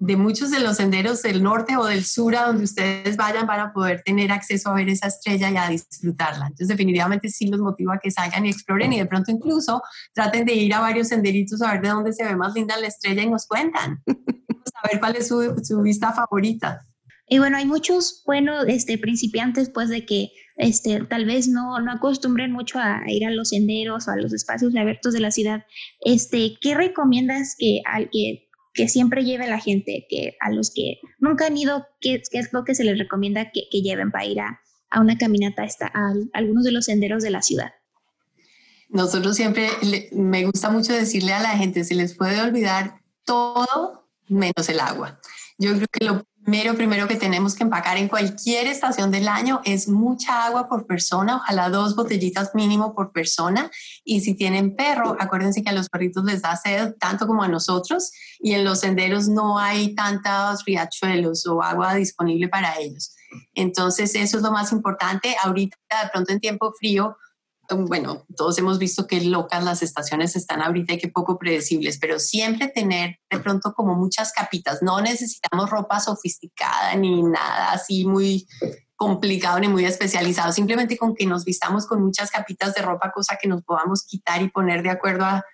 de 0.04 0.16
muchos 0.16 0.50
de 0.50 0.58
los 0.58 0.78
senderos 0.78 1.22
del 1.22 1.44
norte 1.44 1.76
o 1.76 1.84
del 1.84 2.04
sur 2.04 2.34
a 2.34 2.46
donde 2.46 2.64
ustedes 2.64 3.16
vayan 3.16 3.46
para 3.46 3.72
poder 3.72 4.02
tener 4.04 4.32
acceso 4.32 4.68
a 4.68 4.74
ver 4.74 4.88
esa 4.88 5.06
estrella 5.06 5.48
y 5.48 5.56
a 5.56 5.68
disfrutarla. 5.68 6.46
Entonces 6.46 6.66
definitivamente 6.66 7.28
sí 7.28 7.46
los 7.46 7.60
motiva 7.60 7.94
a 7.94 7.98
que 8.00 8.10
salgan 8.10 8.44
y 8.44 8.50
exploren 8.50 8.92
y 8.92 8.98
de 8.98 9.06
pronto 9.06 9.30
incluso 9.30 9.80
traten 10.12 10.44
de 10.44 10.54
ir 10.54 10.74
a 10.74 10.80
varios 10.80 11.06
senderitos 11.06 11.62
a 11.62 11.70
ver 11.70 11.82
de 11.82 11.90
dónde 11.90 12.12
se 12.12 12.24
ve 12.24 12.34
más 12.34 12.52
linda 12.52 12.76
la 12.78 12.88
estrella 12.88 13.22
y 13.22 13.30
nos 13.30 13.46
cuentan. 13.46 14.02
a 14.06 14.88
ver 14.88 14.98
cuál 14.98 15.14
es 15.14 15.28
su, 15.28 15.54
su, 15.62 15.80
vista 15.82 16.12
favorita. 16.12 16.84
Y 17.28 17.38
bueno, 17.38 17.56
hay 17.56 17.66
muchos, 17.66 18.24
bueno, 18.26 18.62
este, 18.62 18.98
principiantes 18.98 19.70
pues 19.70 19.88
de 19.88 20.04
que 20.04 20.32
este, 20.56 21.04
tal 21.04 21.26
vez 21.26 21.46
no, 21.46 21.78
no 21.80 21.92
acostumbren 21.92 22.50
mucho 22.50 22.80
a 22.80 23.02
ir 23.06 23.24
a 23.24 23.30
los 23.30 23.50
senderos 23.50 24.08
o 24.08 24.10
a 24.10 24.16
los 24.16 24.32
espacios 24.32 24.74
abiertos 24.74 25.12
de 25.12 25.20
la 25.20 25.30
ciudad. 25.30 25.64
Este, 26.00 26.56
¿Qué 26.60 26.74
recomiendas 26.74 27.54
que 27.56 27.82
al 27.84 28.10
que 28.10 28.48
que 28.74 28.88
siempre 28.88 29.24
lleve 29.24 29.48
la 29.48 29.58
gente, 29.58 30.06
que 30.08 30.36
a 30.40 30.50
los 30.50 30.72
que 30.74 30.98
nunca 31.18 31.46
han 31.46 31.56
ido, 31.56 31.86
¿qué, 32.00 32.22
es 32.30 32.52
lo 32.52 32.64
que 32.64 32.74
se 32.74 32.84
les 32.84 32.98
recomienda 32.98 33.50
que, 33.52 33.66
lleven 33.70 34.10
para 34.10 34.26
ir 34.26 34.40
a, 34.40 34.60
una 35.00 35.16
caminata 35.16 35.62
a, 35.62 35.88
a, 35.98 36.14
algunos 36.32 36.64
de 36.64 36.72
los 36.72 36.86
senderos 36.86 37.22
de 37.22 37.30
la 37.30 37.42
ciudad? 37.42 37.72
Nosotros 38.88 39.36
siempre, 39.36 39.68
me 40.12 40.44
gusta 40.44 40.70
mucho 40.70 40.92
decirle 40.92 41.32
a 41.32 41.40
la 41.40 41.56
gente, 41.56 41.84
se 41.84 41.94
les 41.94 42.14
puede 42.14 42.40
olvidar 42.40 43.00
todo 43.24 44.06
menos 44.28 44.68
el 44.68 44.80
agua. 44.80 45.20
Yo 45.58 45.74
creo 45.74 45.88
que 45.90 46.04
lo 46.04 46.26
primero, 46.44 46.74
primero 46.74 47.08
que 47.08 47.16
tenemos 47.16 47.54
que 47.54 47.62
empacar 47.62 47.96
en 47.96 48.08
cualquier 48.08 48.66
estación 48.66 49.10
del 49.10 49.28
año 49.28 49.60
es 49.64 49.88
mucha 49.88 50.46
agua 50.46 50.68
por 50.68 50.86
persona, 50.86 51.36
ojalá 51.36 51.70
dos 51.70 51.94
botellitas 51.96 52.54
mínimo 52.54 52.94
por 52.94 53.12
persona. 53.12 53.70
Y 54.04 54.20
si 54.20 54.34
tienen 54.34 54.74
perro, 54.76 55.16
acuérdense 55.18 55.62
que 55.62 55.70
a 55.70 55.72
los 55.72 55.88
perritos 55.88 56.24
les 56.24 56.42
da 56.42 56.56
sed 56.56 56.94
tanto 56.98 57.26
como 57.26 57.42
a 57.42 57.48
nosotros 57.48 58.10
y 58.38 58.52
en 58.52 58.64
los 58.64 58.80
senderos 58.80 59.28
no 59.28 59.58
hay 59.58 59.94
tantos 59.94 60.64
riachuelos 60.64 61.46
o 61.46 61.62
agua 61.62 61.94
disponible 61.94 62.48
para 62.48 62.78
ellos. 62.78 63.14
Entonces 63.54 64.14
eso 64.14 64.36
es 64.36 64.42
lo 64.42 64.52
más 64.52 64.72
importante. 64.72 65.36
Ahorita 65.42 65.76
de 66.02 66.08
pronto 66.10 66.32
en 66.32 66.40
tiempo 66.40 66.72
frío 66.78 67.16
bueno, 67.76 68.24
todos 68.36 68.58
hemos 68.58 68.78
visto 68.78 69.06
que 69.06 69.20
locas 69.20 69.64
las 69.64 69.82
estaciones 69.82 70.36
están 70.36 70.62
ahorita 70.62 70.94
y 70.94 70.98
que 70.98 71.08
poco 71.08 71.38
predecibles, 71.38 71.98
pero 71.98 72.18
siempre 72.18 72.68
tener 72.68 73.18
de 73.30 73.38
pronto 73.38 73.72
como 73.74 73.94
muchas 73.94 74.32
capitas. 74.32 74.82
No 74.82 75.00
necesitamos 75.00 75.70
ropa 75.70 76.00
sofisticada 76.00 76.94
ni 76.96 77.22
nada 77.22 77.72
así 77.72 78.04
muy 78.04 78.46
complicado 78.96 79.58
ni 79.58 79.68
muy 79.68 79.84
especializado, 79.84 80.52
simplemente 80.52 80.96
con 80.96 81.14
que 81.14 81.26
nos 81.26 81.44
vistamos 81.44 81.86
con 81.86 82.02
muchas 82.02 82.30
capitas 82.30 82.74
de 82.74 82.82
ropa, 82.82 83.10
cosa 83.10 83.36
que 83.40 83.48
nos 83.48 83.62
podamos 83.62 84.04
quitar 84.04 84.40
y 84.42 84.48
poner 84.48 84.82
de 84.82 84.90
acuerdo 84.90 85.24
a, 85.24 85.44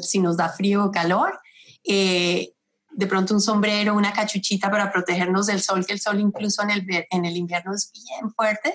si 0.00 0.18
nos 0.18 0.36
da 0.36 0.48
frío 0.48 0.86
o 0.86 0.90
calor. 0.90 1.38
Eh, 1.84 2.54
de 2.92 3.06
pronto 3.06 3.34
un 3.34 3.40
sombrero, 3.40 3.94
una 3.94 4.12
cachuchita 4.12 4.70
para 4.70 4.90
protegernos 4.90 5.46
del 5.46 5.60
sol, 5.60 5.86
que 5.86 5.92
el 5.92 6.00
sol 6.00 6.20
incluso 6.20 6.62
en 6.62 6.70
el, 6.70 6.86
en 7.10 7.24
el 7.24 7.36
invierno 7.36 7.74
es 7.74 7.92
bien 7.92 8.32
fuerte. 8.32 8.74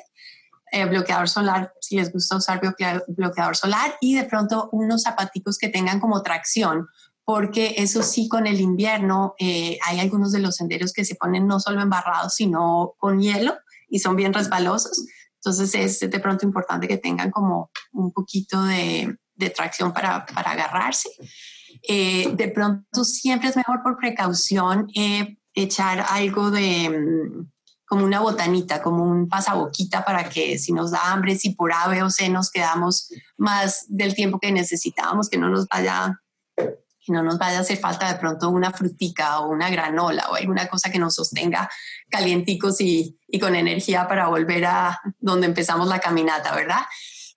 Eh, 0.76 0.84
bloqueador 0.84 1.30
solar, 1.30 1.72
si 1.80 1.96
les 1.96 2.12
gusta 2.12 2.36
usar 2.36 2.60
bloqueador 3.08 3.56
solar, 3.56 3.96
y 4.02 4.14
de 4.14 4.26
pronto 4.26 4.68
unos 4.74 5.04
zapaticos 5.04 5.58
que 5.58 5.70
tengan 5.70 6.02
como 6.02 6.22
tracción, 6.22 6.90
porque 7.24 7.76
eso 7.78 8.04
sí, 8.04 8.28
con 8.28 8.46
el 8.46 8.60
invierno 8.60 9.36
eh, 9.40 9.80
hay 9.86 10.02
algunos 10.02 10.34
de 10.34 10.40
los 10.40 10.58
senderos 10.58 10.92
que 10.92 11.06
se 11.06 11.16
ponen 11.16 11.48
no 11.48 11.62
solo 11.62 11.82
embarrados, 11.82 12.34
sino 12.34 12.94
con 12.98 13.22
hielo 13.22 13.56
y 13.88 14.00
son 14.00 14.18
bien 14.18 14.34
resbalosos. 14.34 15.06
Entonces 15.36 15.76
es 15.76 16.12
de 16.12 16.20
pronto 16.20 16.46
importante 16.46 16.90
que 16.90 16.98
tengan 16.98 17.32
como 17.32 17.72
un 17.94 18.12
poquito 18.12 18.62
de, 18.62 19.18
tracción 19.56 19.94
para, 19.94 20.26
agarrarse. 20.36 21.08
Eh, 21.88 22.34
de 22.34 22.50
pronto 22.50 23.06
siempre 23.06 23.48
es 23.48 23.56
mejor 23.56 23.82
por 23.82 23.98
precaución 23.98 24.90
echar 25.54 26.06
algo 26.10 26.52
de 26.52 26.90
mm, 26.90 27.55
como 27.86 28.04
una 28.04 28.20
botanita, 28.20 28.82
como 28.82 29.04
un 29.04 29.30
pasaboquita 29.30 30.04
para 30.04 30.28
que 30.30 30.58
si 30.58 30.74
nos 30.74 30.92
da 30.92 31.12
hambre, 31.12 31.38
si 31.38 31.52
por 31.52 31.72
ave 31.72 32.02
o 32.04 32.10
C 32.10 32.30
nos 32.30 32.50
quedamos 32.50 33.10
más 33.38 33.86
del 33.88 34.16
tiempo 34.16 34.40
que 34.40 34.52
necesitábamos, 34.52 35.30
que 35.30 35.38
no 35.38 35.50
nos 35.50 35.68
vaya 35.68 36.20
que 36.56 37.14
no 37.14 37.22
nos 37.22 37.38
vaya 37.38 37.60
a 37.60 37.62
hacer 37.62 37.78
falta 37.78 38.12
de 38.12 38.20
pronto 38.20 38.50
una 38.50 38.72
frutica 38.72 39.40
o 39.40 39.50
una 39.52 39.70
granola 39.70 40.28
o 40.32 40.36
alguna 40.36 40.68
cosa 40.68 40.90
que 40.90 40.98
nos 40.98 41.14
sostenga 41.14 41.70
calienticos 42.10 42.82
y 42.82 43.16
con 43.40 43.56
energía 43.56 44.08
para 44.08 44.28
volver 44.28 44.66
a 44.66 45.00
donde 45.20 45.46
empezamos 45.46 45.88
la 45.88 46.00
caminata, 46.00 46.56
¿verdad? 46.56 46.82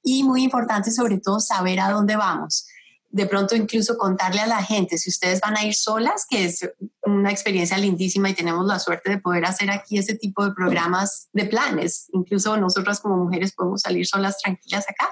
Y 0.03 0.25
muy 0.25 0.43
importante 0.43 0.91
sobre 0.91 1.19
todo 1.19 1.39
saber 1.39 1.81
a 1.81 1.91
dónde 1.91 2.17
vamos 2.17 2.67
de 3.11 3.27
pronto 3.27 3.57
incluso 3.57 3.97
contarle 3.97 4.41
a 4.41 4.47
la 4.47 4.63
gente, 4.63 4.99
si 4.99 5.09
ustedes 5.09 5.41
van 5.41 5.57
a 5.57 5.65
ir 5.65 5.75
solas, 5.75 6.27
que 6.29 6.45
es 6.45 6.69
una 7.03 7.31
experiencia 7.31 7.79
lindísima 7.79 8.29
y 8.29 8.35
tenemos 8.35 8.67
la 8.67 8.79
suerte 8.79 9.11
de 9.11 9.19
poder 9.19 9.47
hacer 9.47 9.71
aquí 9.71 9.99
ese 9.99 10.15
tipo 10.15 10.45
de 10.45 10.53
programas 10.53 11.29
de 11.33 11.47
planes. 11.47 12.09
Incluso 12.13 12.57
nosotras 12.57 13.01
como 13.01 13.17
mujeres 13.17 13.55
podemos 13.55 13.81
salir 13.81 14.07
solas 14.07 14.39
tranquilas 14.39 14.85
acá, 14.89 15.11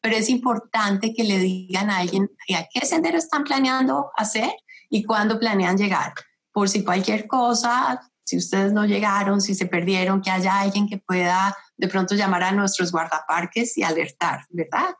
pero 0.00 0.16
es 0.16 0.28
importante 0.28 1.14
que 1.14 1.24
le 1.24 1.38
digan 1.38 1.90
a 1.90 1.98
alguien 1.98 2.30
a 2.56 2.66
qué 2.72 2.86
sendero 2.86 3.18
están 3.18 3.44
planeando 3.44 4.10
hacer 4.16 4.50
y 4.88 5.04
cuándo 5.04 5.38
planean 5.38 5.76
llegar. 5.76 6.14
Por 6.52 6.68
si 6.68 6.84
cualquier 6.84 7.26
cosa, 7.26 8.00
si 8.24 8.36
ustedes 8.36 8.72
no 8.72 8.84
llegaron, 8.84 9.40
si 9.40 9.54
se 9.54 9.66
perdieron, 9.66 10.22
que 10.22 10.30
haya 10.30 10.60
alguien 10.60 10.88
que 10.88 10.98
pueda 10.98 11.56
de 11.76 11.88
pronto 11.88 12.14
llamar 12.14 12.44
a 12.44 12.52
nuestros 12.52 12.92
guardaparques 12.92 13.76
y 13.76 13.82
alertar, 13.82 14.46
¿verdad? 14.50 14.94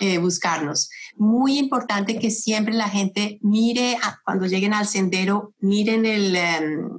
Eh, 0.00 0.18
buscarnos. 0.18 0.90
Muy 1.16 1.56
importante 1.56 2.18
que 2.18 2.32
siempre 2.32 2.74
la 2.74 2.88
gente 2.88 3.38
mire, 3.42 3.96
cuando 4.24 4.46
lleguen 4.46 4.74
al 4.74 4.88
sendero, 4.88 5.54
miren 5.60 6.04
el, 6.04 6.34
em, 6.34 6.98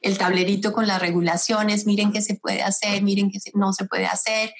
el 0.00 0.16
tablerito 0.16 0.72
con 0.72 0.86
las 0.86 1.00
regulaciones, 1.00 1.86
miren 1.86 2.12
qué 2.12 2.22
se 2.22 2.36
puede 2.36 2.62
hacer, 2.62 3.02
miren 3.02 3.32
qué 3.32 3.40
no 3.54 3.72
se 3.72 3.86
puede 3.86 4.06
hacer 4.06 4.54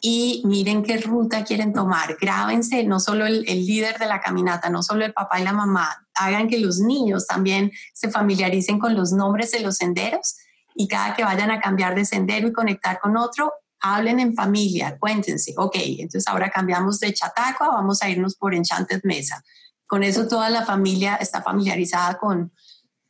y 0.00 0.42
miren 0.44 0.84
qué 0.84 0.98
ruta 0.98 1.42
quieren 1.42 1.72
tomar. 1.72 2.16
Grábense, 2.20 2.84
no 2.84 3.00
solo 3.00 3.26
el, 3.26 3.44
el, 3.48 3.66
líder 3.66 3.98
de 3.98 4.06
la 4.06 4.20
caminata, 4.20 4.70
no 4.70 4.84
solo 4.84 5.04
el 5.04 5.12
papá 5.12 5.40
y 5.40 5.44
la 5.44 5.52
mamá, 5.52 6.06
hagan 6.14 6.46
que 6.48 6.60
los 6.60 6.78
niños 6.78 7.26
también 7.26 7.72
se 7.94 8.12
familiaricen 8.12 8.78
con 8.78 8.94
los 8.94 9.10
nombres 9.10 9.50
de 9.50 9.58
los 9.58 9.76
senderos 9.76 10.36
y 10.76 10.86
cada 10.86 11.14
que 11.14 11.24
vayan 11.24 11.50
a 11.50 11.60
cambiar 11.60 11.96
de 11.96 12.04
sendero 12.04 12.46
y 12.46 12.52
conectar 12.52 13.00
con 13.00 13.16
otro, 13.16 13.52
hablen 13.84 14.18
en 14.18 14.34
familia, 14.34 14.96
cuéntense, 14.98 15.52
ok, 15.58 15.76
entonces 15.98 16.26
ahora 16.26 16.50
cambiamos 16.50 16.98
de 17.00 17.12
Chatacua, 17.12 17.68
vamos 17.68 18.02
a 18.02 18.08
irnos 18.08 18.34
por 18.34 18.54
Enchanted 18.54 19.02
Mesa. 19.04 19.44
Con 19.86 20.02
eso 20.02 20.26
toda 20.26 20.48
la 20.48 20.64
familia 20.64 21.16
está 21.16 21.42
familiarizada 21.42 22.18
con 22.18 22.50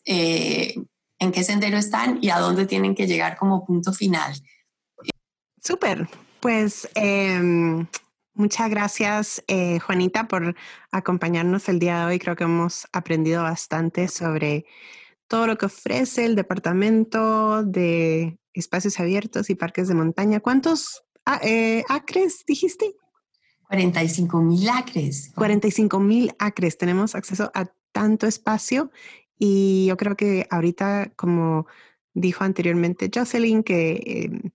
eh, 0.05 0.75
en 1.21 1.33
qué 1.33 1.45
sendero 1.45 1.79
están 1.79 2.19
y 2.21 2.31
a 2.31 2.41
dónde 2.41 2.67
tienen 2.67 2.97
que 2.97 3.07
llegar 3.07 3.37
como 3.37 3.65
punto 3.65 3.93
final. 3.93 4.35
Súper, 5.63 6.09
pues 6.41 6.89
em, 6.97 7.87
muchas 8.35 8.69
gracias 8.69 9.45
eh, 9.47 9.79
Juanita 9.79 10.27
por 10.27 10.57
acompañarnos 10.91 11.69
el 11.69 11.79
día 11.79 12.01
de 12.01 12.05
hoy. 12.07 12.19
Creo 12.19 12.35
que 12.35 12.45
hemos 12.45 12.89
aprendido 12.93 13.45
bastante 13.45 14.09
sobre 14.09 14.67
todo 15.29 15.47
lo 15.47 15.57
que 15.57 15.67
ofrece 15.67 16.25
el 16.25 16.35
departamento 16.35 17.63
de 17.63 18.39
espacios 18.55 18.99
abiertos 19.01 19.51
y 19.51 19.55
parques 19.55 19.89
de 19.89 19.95
montaña. 19.95 20.41
¿Cuántos 20.41 21.05
ah, 21.27 21.41
eh, 21.43 21.85
acres 21.89 22.45
dijiste? 22.47 22.95
45 23.69 24.41
mil 24.41 24.69
acres. 24.69 25.33
45 25.35 26.01
mil 26.01 26.33
acres. 26.39 26.79
Tenemos 26.79 27.15
acceso 27.15 27.51
a 27.55 27.67
tanto 27.93 28.27
espacio 28.27 28.91
y 29.39 29.87
yo 29.87 29.97
creo 29.97 30.17
que 30.17 30.47
ahorita, 30.51 31.13
como 31.17 31.67
dijo 32.13 32.45
anteriormente 32.45 33.11
Jocelyn, 33.13 33.63
que 33.63 34.01
em, 34.05 34.51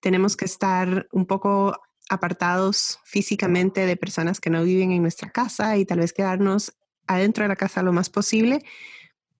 tenemos 0.00 0.36
que 0.36 0.46
estar 0.46 1.08
un 1.12 1.26
poco 1.26 1.78
apartados 2.08 2.98
físicamente 3.04 3.86
de 3.86 3.96
personas 3.96 4.40
que 4.40 4.50
no 4.50 4.62
viven 4.62 4.92
en 4.92 5.02
nuestra 5.02 5.30
casa 5.30 5.76
y 5.76 5.84
tal 5.86 6.00
vez 6.00 6.12
quedarnos 6.12 6.74
adentro 7.06 7.44
de 7.44 7.48
la 7.48 7.56
casa 7.56 7.82
lo 7.82 7.92
más 7.92 8.10
posible, 8.10 8.62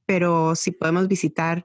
pero 0.06 0.54
si 0.54 0.70
podemos 0.70 1.08
visitar 1.08 1.64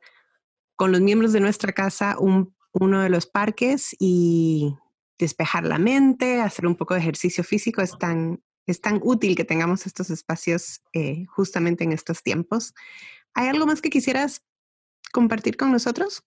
con 0.80 0.94
los 0.94 1.02
miembros 1.02 1.34
de 1.34 1.42
nuestra 1.42 1.74
casa 1.74 2.16
uno 2.18 3.02
de 3.02 3.10
los 3.10 3.26
parques 3.26 3.94
y 4.00 4.78
despejar 5.18 5.66
la 5.66 5.78
mente, 5.78 6.40
hacer 6.40 6.66
un 6.66 6.76
poco 6.76 6.94
de 6.94 7.02
ejercicio 7.02 7.44
físico, 7.44 7.82
es 7.82 7.98
tan, 8.00 8.42
es 8.66 8.80
tan 8.80 9.02
útil 9.04 9.36
que 9.36 9.44
tengamos 9.44 9.86
estos 9.86 10.10
espacios 10.10 10.82
eh, 10.94 11.26
justamente 11.26 11.84
en 11.84 11.92
estos 11.92 12.24
tiempos. 12.24 12.74
¿Hay 13.34 13.50
algo 13.50 13.66
más 13.66 13.82
que 13.82 13.90
quisieras 13.90 14.42
compartir 15.12 15.58
con 15.58 15.74
nosotros? 15.74 16.24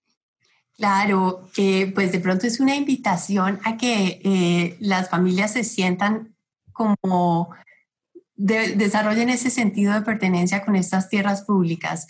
Claro, 0.76 1.48
eh, 1.56 1.90
pues 1.94 2.12
de 2.12 2.20
pronto 2.20 2.46
es 2.46 2.60
una 2.60 2.76
invitación 2.76 3.58
a 3.64 3.78
que 3.78 4.20
eh, 4.22 4.76
las 4.80 5.08
familias 5.08 5.54
se 5.54 5.64
sientan 5.64 6.36
como 6.72 7.54
desarrollen 8.36 9.30
ese 9.30 9.48
sentido 9.48 9.94
de 9.94 10.02
pertenencia 10.02 10.62
con 10.62 10.76
estas 10.76 11.08
tierras 11.08 11.40
públicas. 11.40 12.06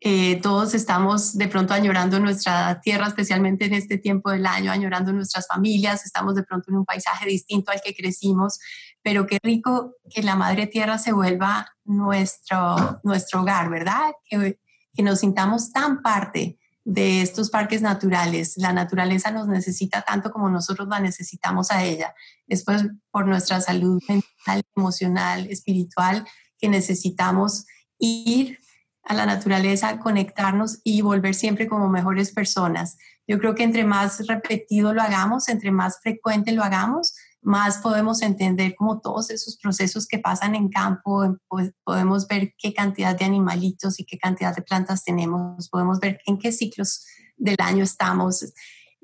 Eh, 0.00 0.40
todos 0.42 0.74
estamos 0.74 1.38
de 1.38 1.48
pronto 1.48 1.72
añorando 1.72 2.20
nuestra 2.20 2.80
tierra, 2.80 3.06
especialmente 3.06 3.64
en 3.64 3.74
este 3.74 3.96
tiempo 3.96 4.30
del 4.30 4.46
año, 4.46 4.70
añorando 4.70 5.12
nuestras 5.12 5.46
familias, 5.46 6.04
estamos 6.04 6.34
de 6.34 6.42
pronto 6.42 6.70
en 6.70 6.76
un 6.76 6.84
paisaje 6.84 7.26
distinto 7.26 7.72
al 7.72 7.80
que 7.80 7.94
crecimos, 7.94 8.58
pero 9.02 9.26
qué 9.26 9.38
rico 9.42 9.94
que 10.10 10.22
la 10.22 10.36
madre 10.36 10.66
tierra 10.66 10.98
se 10.98 11.12
vuelva 11.12 11.66
nuestro, 11.84 13.00
nuestro 13.04 13.40
hogar, 13.40 13.70
¿verdad? 13.70 14.12
Que, 14.28 14.58
que 14.92 15.02
nos 15.02 15.20
sintamos 15.20 15.72
tan 15.72 16.02
parte 16.02 16.58
de 16.84 17.22
estos 17.22 17.50
parques 17.50 17.82
naturales. 17.82 18.54
La 18.58 18.72
naturaleza 18.72 19.30
nos 19.30 19.48
necesita 19.48 20.02
tanto 20.02 20.30
como 20.30 20.50
nosotros 20.50 20.88
la 20.88 21.00
necesitamos 21.00 21.70
a 21.70 21.82
ella. 21.82 22.14
Después, 22.46 22.84
por 23.10 23.26
nuestra 23.26 23.60
salud 23.60 24.00
mental, 24.08 24.62
emocional, 24.76 25.46
espiritual, 25.50 26.24
que 26.58 26.68
necesitamos 26.68 27.64
ir 27.98 28.60
a 29.06 29.14
la 29.14 29.24
naturaleza, 29.24 29.98
conectarnos 29.98 30.80
y 30.82 31.00
volver 31.00 31.34
siempre 31.34 31.68
como 31.68 31.88
mejores 31.88 32.32
personas. 32.32 32.98
Yo 33.28 33.38
creo 33.38 33.54
que 33.54 33.62
entre 33.62 33.84
más 33.84 34.26
repetido 34.26 34.92
lo 34.92 35.00
hagamos, 35.00 35.48
entre 35.48 35.70
más 35.70 36.00
frecuente 36.00 36.52
lo 36.52 36.64
hagamos, 36.64 37.14
más 37.40 37.78
podemos 37.78 38.22
entender 38.22 38.74
como 38.74 39.00
todos 39.00 39.30
esos 39.30 39.56
procesos 39.58 40.08
que 40.08 40.18
pasan 40.18 40.56
en 40.56 40.68
campo, 40.68 41.38
pues 41.46 41.72
podemos 41.84 42.26
ver 42.26 42.54
qué 42.58 42.74
cantidad 42.74 43.16
de 43.16 43.24
animalitos 43.24 44.00
y 44.00 44.04
qué 44.04 44.18
cantidad 44.18 44.54
de 44.54 44.62
plantas 44.62 45.04
tenemos, 45.04 45.68
podemos 45.68 46.00
ver 46.00 46.20
en 46.26 46.38
qué 46.38 46.50
ciclos 46.50 47.06
del 47.36 47.56
año 47.60 47.84
estamos 47.84 48.44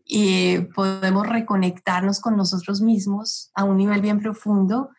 y 0.05 0.59
podemos 0.75 1.29
reconectarnos 1.29 2.21
con 2.21 2.37
nosotros 2.37 2.81
mismos 2.81 3.53
a 3.55 3.63
un 3.63 3.77
nivel 3.77 4.01
bien 4.01 4.21
profundo. 4.21 4.91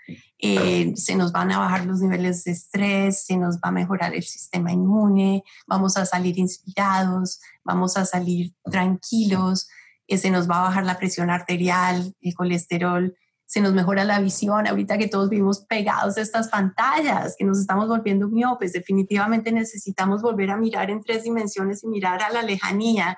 Eh, 0.45 0.91
se 0.97 1.15
nos 1.15 1.31
van 1.31 1.53
a 1.53 1.59
bajar 1.59 1.85
los 1.85 2.01
niveles 2.01 2.43
de 2.43 2.51
estrés, 2.51 3.25
se 3.25 3.37
nos 3.37 3.55
va 3.59 3.69
a 3.69 3.71
mejorar 3.71 4.13
el 4.13 4.23
sistema 4.23 4.73
inmune, 4.73 5.41
vamos 5.67 5.95
a 5.95 6.05
salir 6.05 6.37
inspirados, 6.37 7.39
vamos 7.63 7.95
a 7.95 8.03
salir 8.03 8.53
tranquilos, 8.69 9.69
eh, 10.05 10.17
se 10.17 10.29
nos 10.31 10.49
va 10.49 10.57
a 10.59 10.63
bajar 10.63 10.83
la 10.83 10.99
presión 10.99 11.29
arterial, 11.29 12.13
el 12.19 12.35
colesterol 12.35 13.15
se 13.45 13.61
nos 13.61 13.73
mejora 13.73 14.03
la 14.03 14.19
visión, 14.19 14.67
ahorita 14.67 14.97
que 14.97 15.07
todos 15.07 15.29
vivimos 15.29 15.61
pegados 15.61 16.17
a 16.17 16.21
estas 16.21 16.49
pantallas, 16.49 17.35
que 17.37 17.45
nos 17.45 17.59
estamos 17.59 17.87
volviendo 17.87 18.27
miopes, 18.27 18.73
definitivamente 18.73 19.49
necesitamos 19.53 20.21
volver 20.21 20.51
a 20.51 20.57
mirar 20.57 20.89
en 20.89 21.01
tres 21.01 21.23
dimensiones 21.23 21.85
y 21.85 21.87
mirar 21.87 22.21
a 22.21 22.31
la 22.31 22.41
lejanía. 22.41 23.17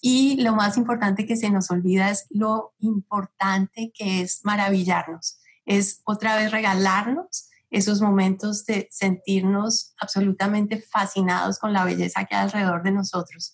Y 0.00 0.42
lo 0.42 0.54
más 0.54 0.76
importante 0.78 1.26
que 1.26 1.36
se 1.36 1.50
nos 1.50 1.70
olvida 1.70 2.10
es 2.10 2.26
lo 2.30 2.74
importante 2.78 3.92
que 3.94 4.22
es 4.22 4.40
maravillarnos, 4.44 5.38
es 5.66 6.00
otra 6.04 6.36
vez 6.36 6.50
regalarnos 6.50 7.50
esos 7.70 8.00
momentos 8.00 8.64
de 8.64 8.88
sentirnos 8.90 9.94
absolutamente 10.00 10.80
fascinados 10.80 11.58
con 11.58 11.74
la 11.74 11.84
belleza 11.84 12.24
que 12.24 12.34
hay 12.34 12.44
alrededor 12.44 12.82
de 12.82 12.92
nosotros 12.92 13.52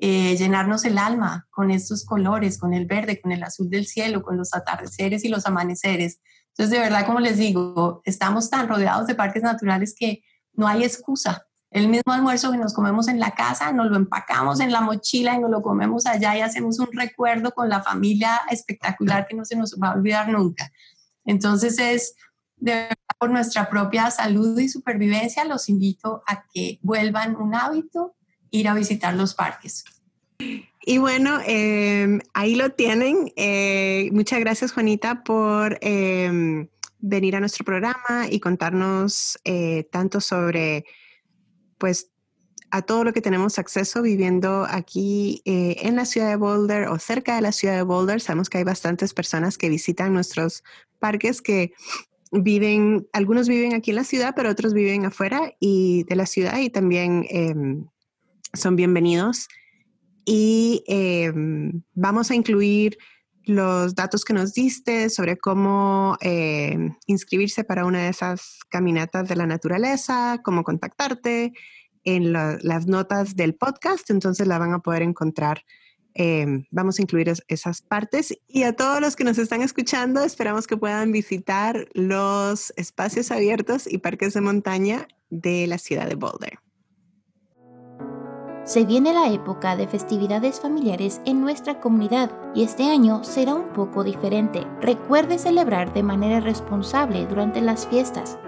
eh, 0.00 0.36
llenarnos 0.36 0.84
el 0.84 0.96
alma 0.96 1.48
con 1.50 1.72
estos 1.72 2.04
colores, 2.04 2.58
con 2.58 2.72
el 2.72 2.86
verde, 2.86 3.20
con 3.20 3.32
el 3.32 3.42
azul 3.42 3.68
del 3.68 3.84
cielo, 3.84 4.22
con 4.22 4.36
los 4.36 4.54
atardeceres 4.54 5.24
y 5.24 5.28
los 5.28 5.44
amaneceres. 5.44 6.20
Entonces, 6.50 6.70
de 6.70 6.78
verdad, 6.78 7.04
como 7.04 7.18
les 7.18 7.36
digo, 7.36 8.00
estamos 8.04 8.48
tan 8.48 8.68
rodeados 8.68 9.08
de 9.08 9.16
parques 9.16 9.42
naturales 9.42 9.96
que 9.98 10.22
no 10.52 10.68
hay 10.68 10.84
excusa. 10.84 11.46
El 11.70 11.88
mismo 11.88 12.12
almuerzo 12.12 12.52
que 12.52 12.58
nos 12.58 12.74
comemos 12.74 13.08
en 13.08 13.18
la 13.18 13.32
casa, 13.32 13.72
nos 13.72 13.88
lo 13.88 13.96
empacamos 13.96 14.60
en 14.60 14.70
la 14.70 14.82
mochila 14.82 15.34
y 15.34 15.40
nos 15.40 15.50
lo 15.50 15.62
comemos 15.62 16.06
allá 16.06 16.36
y 16.36 16.42
hacemos 16.42 16.78
un 16.78 16.92
recuerdo 16.92 17.50
con 17.50 17.68
la 17.68 17.82
familia 17.82 18.40
espectacular 18.50 19.26
que 19.26 19.34
no 19.34 19.44
se 19.44 19.56
nos 19.56 19.74
va 19.82 19.88
a 19.88 19.94
olvidar 19.94 20.28
nunca. 20.28 20.70
Entonces 21.28 21.78
es 21.78 22.16
de 22.56 22.88
por 23.18 23.30
nuestra 23.30 23.68
propia 23.68 24.10
salud 24.10 24.58
y 24.58 24.68
supervivencia, 24.68 25.44
los 25.44 25.68
invito 25.68 26.22
a 26.26 26.44
que 26.52 26.78
vuelvan 26.82 27.36
un 27.36 27.54
hábito 27.54 28.14
ir 28.50 28.66
a 28.66 28.74
visitar 28.74 29.14
los 29.14 29.34
parques. 29.34 29.84
Y 30.80 30.98
bueno, 30.98 31.38
em, 31.44 32.20
ahí 32.32 32.54
lo 32.54 32.70
tienen. 32.70 33.30
Eh, 33.36 34.08
muchas 34.12 34.40
gracias, 34.40 34.72
Juanita, 34.72 35.22
por 35.22 35.78
em, 35.82 36.68
venir 36.98 37.36
a 37.36 37.40
nuestro 37.40 37.64
programa 37.64 38.26
y 38.30 38.40
contarnos 38.40 39.38
eh, 39.44 39.86
tanto 39.92 40.20
sobre, 40.22 40.86
pues, 41.76 42.10
a 42.70 42.82
todo 42.82 43.04
lo 43.04 43.12
que 43.12 43.20
tenemos 43.20 43.58
acceso 43.58 44.02
viviendo 44.02 44.66
aquí 44.68 45.42
eh, 45.44 45.76
en 45.80 45.96
la 45.96 46.04
ciudad 46.04 46.28
de 46.28 46.36
Boulder 46.36 46.88
o 46.88 46.98
cerca 46.98 47.36
de 47.36 47.42
la 47.42 47.52
ciudad 47.52 47.76
de 47.76 47.82
Boulder. 47.82 48.20
Sabemos 48.20 48.50
que 48.50 48.58
hay 48.58 48.64
bastantes 48.64 49.14
personas 49.14 49.56
que 49.56 49.68
visitan 49.68 50.12
nuestros 50.12 50.62
parques 50.98 51.40
que 51.40 51.72
viven, 52.30 53.08
algunos 53.12 53.48
viven 53.48 53.74
aquí 53.74 53.90
en 53.90 53.96
la 53.96 54.04
ciudad, 54.04 54.34
pero 54.36 54.50
otros 54.50 54.74
viven 54.74 55.06
afuera 55.06 55.54
y 55.60 56.04
de 56.04 56.16
la 56.16 56.26
ciudad 56.26 56.58
y 56.58 56.70
también 56.70 57.24
em, 57.30 57.86
son 58.52 58.76
bienvenidos. 58.76 59.48
Y 60.26 60.84
em, 60.86 61.82
vamos 61.94 62.30
a 62.30 62.34
incluir 62.34 62.98
los 63.44 63.94
datos 63.94 64.26
que 64.26 64.34
nos 64.34 64.52
diste 64.52 65.08
sobre 65.08 65.38
cómo 65.38 66.18
em, 66.20 66.94
inscribirse 67.06 67.64
para 67.64 67.86
una 67.86 68.02
de 68.02 68.08
esas 68.10 68.58
caminatas 68.68 69.26
de 69.26 69.36
la 69.36 69.46
naturaleza, 69.46 70.40
cómo 70.44 70.64
contactarte 70.64 71.54
en 72.04 72.32
las 72.32 72.86
notas 72.86 73.36
del 73.36 73.54
podcast, 73.54 74.10
entonces 74.10 74.46
la 74.46 74.58
van 74.58 74.72
a 74.72 74.80
poder 74.80 75.02
encontrar. 75.02 75.64
Em, 76.14 76.64
vamos 76.70 76.98
a 76.98 77.02
incluir 77.02 77.32
esas 77.46 77.82
partes 77.82 78.36
y 78.48 78.64
a 78.64 78.74
todos 78.74 79.00
los 79.00 79.14
que 79.14 79.24
nos 79.24 79.38
están 79.38 79.62
escuchando, 79.62 80.24
esperamos 80.24 80.66
que 80.66 80.76
puedan 80.76 81.12
visitar 81.12 81.86
los 81.92 82.72
espacios 82.76 83.30
abiertos 83.30 83.86
y 83.86 83.98
parques 83.98 84.34
de 84.34 84.40
montaña 84.40 85.06
de 85.30 85.66
la 85.66 85.78
ciudad 85.78 86.08
de 86.08 86.16
Boulder. 86.16 86.58
Se 88.64 88.84
viene 88.84 89.14
la 89.14 89.32
época 89.32 89.76
de 89.76 89.88
festividades 89.88 90.60
familiares 90.60 91.22
en 91.24 91.40
nuestra 91.40 91.80
comunidad 91.80 92.30
y 92.54 92.64
este 92.64 92.90
año 92.90 93.24
será 93.24 93.54
un 93.54 93.72
poco 93.72 94.04
diferente. 94.04 94.66
Recuerde 94.82 95.38
celebrar 95.38 95.94
de 95.94 96.02
manera 96.02 96.40
responsable 96.40 97.26
durante 97.26 97.62
las 97.62 97.86
fiestas. 97.86 98.38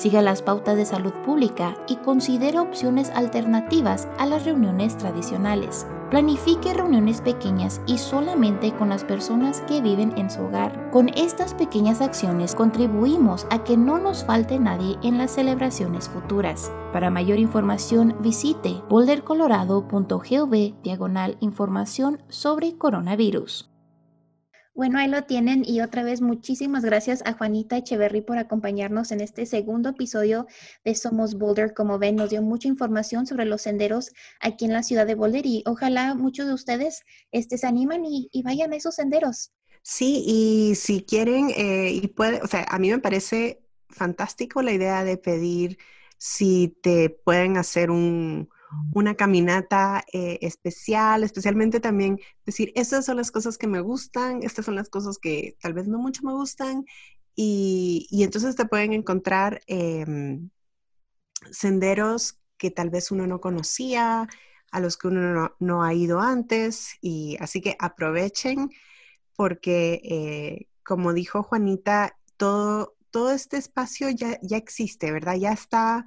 Siga 0.00 0.22
las 0.22 0.40
pautas 0.40 0.78
de 0.78 0.86
salud 0.86 1.12
pública 1.26 1.76
y 1.86 1.96
considere 1.96 2.58
opciones 2.58 3.10
alternativas 3.10 4.08
a 4.16 4.24
las 4.24 4.46
reuniones 4.46 4.96
tradicionales. 4.96 5.86
Planifique 6.08 6.72
reuniones 6.72 7.20
pequeñas 7.20 7.82
y 7.84 7.98
solamente 7.98 8.72
con 8.72 8.88
las 8.88 9.04
personas 9.04 9.60
que 9.68 9.82
viven 9.82 10.16
en 10.16 10.30
su 10.30 10.40
hogar. 10.40 10.90
Con 10.90 11.10
estas 11.10 11.52
pequeñas 11.52 12.00
acciones 12.00 12.54
contribuimos 12.54 13.46
a 13.50 13.62
que 13.62 13.76
no 13.76 13.98
nos 13.98 14.24
falte 14.24 14.58
nadie 14.58 14.96
en 15.02 15.18
las 15.18 15.32
celebraciones 15.32 16.08
futuras. 16.08 16.72
Para 16.94 17.10
mayor 17.10 17.38
información 17.38 18.16
visite 18.20 18.82
bouldercolorado.gov 18.88 20.82
diagonal 20.82 21.36
información 21.40 22.22
sobre 22.30 22.78
coronavirus. 22.78 23.69
Bueno, 24.80 24.98
ahí 24.98 25.08
lo 25.08 25.24
tienen 25.24 25.62
y 25.66 25.82
otra 25.82 26.02
vez 26.02 26.22
muchísimas 26.22 26.82
gracias 26.86 27.22
a 27.26 27.34
Juanita 27.34 27.76
Echeverry 27.76 28.22
por 28.22 28.38
acompañarnos 28.38 29.12
en 29.12 29.20
este 29.20 29.44
segundo 29.44 29.90
episodio 29.90 30.46
de 30.86 30.94
Somos 30.94 31.34
Boulder. 31.34 31.74
Como 31.74 31.98
ven, 31.98 32.16
nos 32.16 32.30
dio 32.30 32.40
mucha 32.40 32.66
información 32.66 33.26
sobre 33.26 33.44
los 33.44 33.60
senderos 33.60 34.10
aquí 34.40 34.64
en 34.64 34.72
la 34.72 34.82
ciudad 34.82 35.06
de 35.06 35.16
Boulder 35.16 35.44
y 35.44 35.62
ojalá 35.66 36.14
muchos 36.14 36.46
de 36.46 36.54
ustedes 36.54 37.02
este, 37.30 37.58
se 37.58 37.66
animan 37.66 38.06
y, 38.06 38.30
vayan 38.42 38.72
a 38.72 38.76
esos 38.76 38.94
senderos. 38.94 39.52
Sí, 39.82 40.24
y 40.26 40.74
si 40.76 41.02
quieren, 41.02 41.50
eh, 41.54 41.90
y 42.02 42.08
puede, 42.08 42.40
o 42.40 42.46
sea, 42.46 42.64
a 42.66 42.78
mí 42.78 42.90
me 42.90 43.00
parece 43.00 43.60
fantástico 43.90 44.62
la 44.62 44.72
idea 44.72 45.04
de 45.04 45.18
pedir 45.18 45.76
si 46.16 46.74
te 46.82 47.10
pueden 47.10 47.58
hacer 47.58 47.90
un, 47.90 48.48
una 48.92 49.14
caminata 49.14 50.04
eh, 50.12 50.38
especial, 50.42 51.24
especialmente 51.24 51.80
también 51.80 52.18
decir, 52.46 52.72
estas 52.74 53.04
son 53.04 53.16
las 53.16 53.30
cosas 53.30 53.58
que 53.58 53.66
me 53.66 53.80
gustan, 53.80 54.42
estas 54.42 54.64
son 54.64 54.74
las 54.76 54.88
cosas 54.88 55.18
que 55.18 55.56
tal 55.60 55.74
vez 55.74 55.88
no 55.88 55.98
mucho 55.98 56.22
me 56.24 56.32
gustan, 56.32 56.84
y, 57.34 58.06
entonces 58.10 58.56
te 58.56 58.66
pueden 58.66 58.92
encontrar 58.92 59.62
em, 59.66 60.50
senderos 61.50 62.38
que 62.58 62.70
tal 62.70 62.90
vez 62.90 63.10
uno 63.10 63.26
no 63.26 63.40
conocía, 63.40 64.28
a 64.72 64.80
los 64.80 64.96
que 64.96 65.08
uno 65.08 65.56
no, 65.58 65.82
ha 65.82 65.94
ido 65.94 66.20
antes, 66.20 66.96
y 67.00 67.36
así 67.40 67.60
que 67.60 67.76
aprovechen 67.78 68.70
porque... 69.36 70.00
Eh, 70.04 70.70
como 70.90 71.12
dijo 71.12 71.44
Juanita, 71.44 72.18
todo, 72.36 72.96
todo 73.12 73.30
este 73.30 73.58
espacio 73.58 74.10
ya, 74.10 74.40
ya 74.42 74.56
existe, 74.56 75.12
¿verdad? 75.12 75.36
Ya 75.36 75.52
está, 75.52 76.04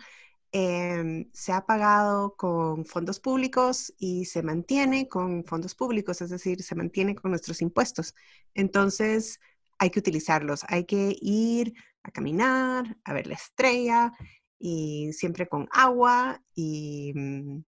em, 0.53 1.29
se 1.33 1.51
ha 1.51 1.65
pagado 1.65 2.35
con 2.37 2.85
fondos 2.85 3.19
públicos 3.19 3.93
y 3.97 4.25
se 4.25 4.43
mantiene 4.43 5.09
con 5.09 5.43
fondos 5.43 5.75
públicos, 5.75 6.21
es 6.21 6.29
decir, 6.29 6.63
se 6.63 6.75
mantiene 6.75 7.15
con 7.15 7.31
nuestros 7.31 7.61
impuestos. 7.61 8.15
Entonces, 8.53 9.39
hay 9.79 9.89
que 9.89 9.99
utilizarlos, 9.99 10.63
hay 10.69 10.85
que 10.85 11.15
ir 11.21 11.73
a 12.03 12.11
caminar, 12.11 12.97
a 13.03 13.13
ver 13.13 13.27
la 13.27 13.35
estrella 13.35 14.13
y 14.59 15.11
siempre 15.13 15.47
con 15.47 15.67
agua 15.71 16.41
y 16.53 17.11
mm, 17.15 17.63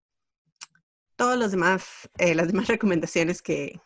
todos 1.16 1.38
los 1.38 1.50
demás, 1.50 2.08
eh, 2.18 2.34
las 2.34 2.46
demás 2.48 2.68
recomendaciones 2.68 3.42
que, 3.42 3.80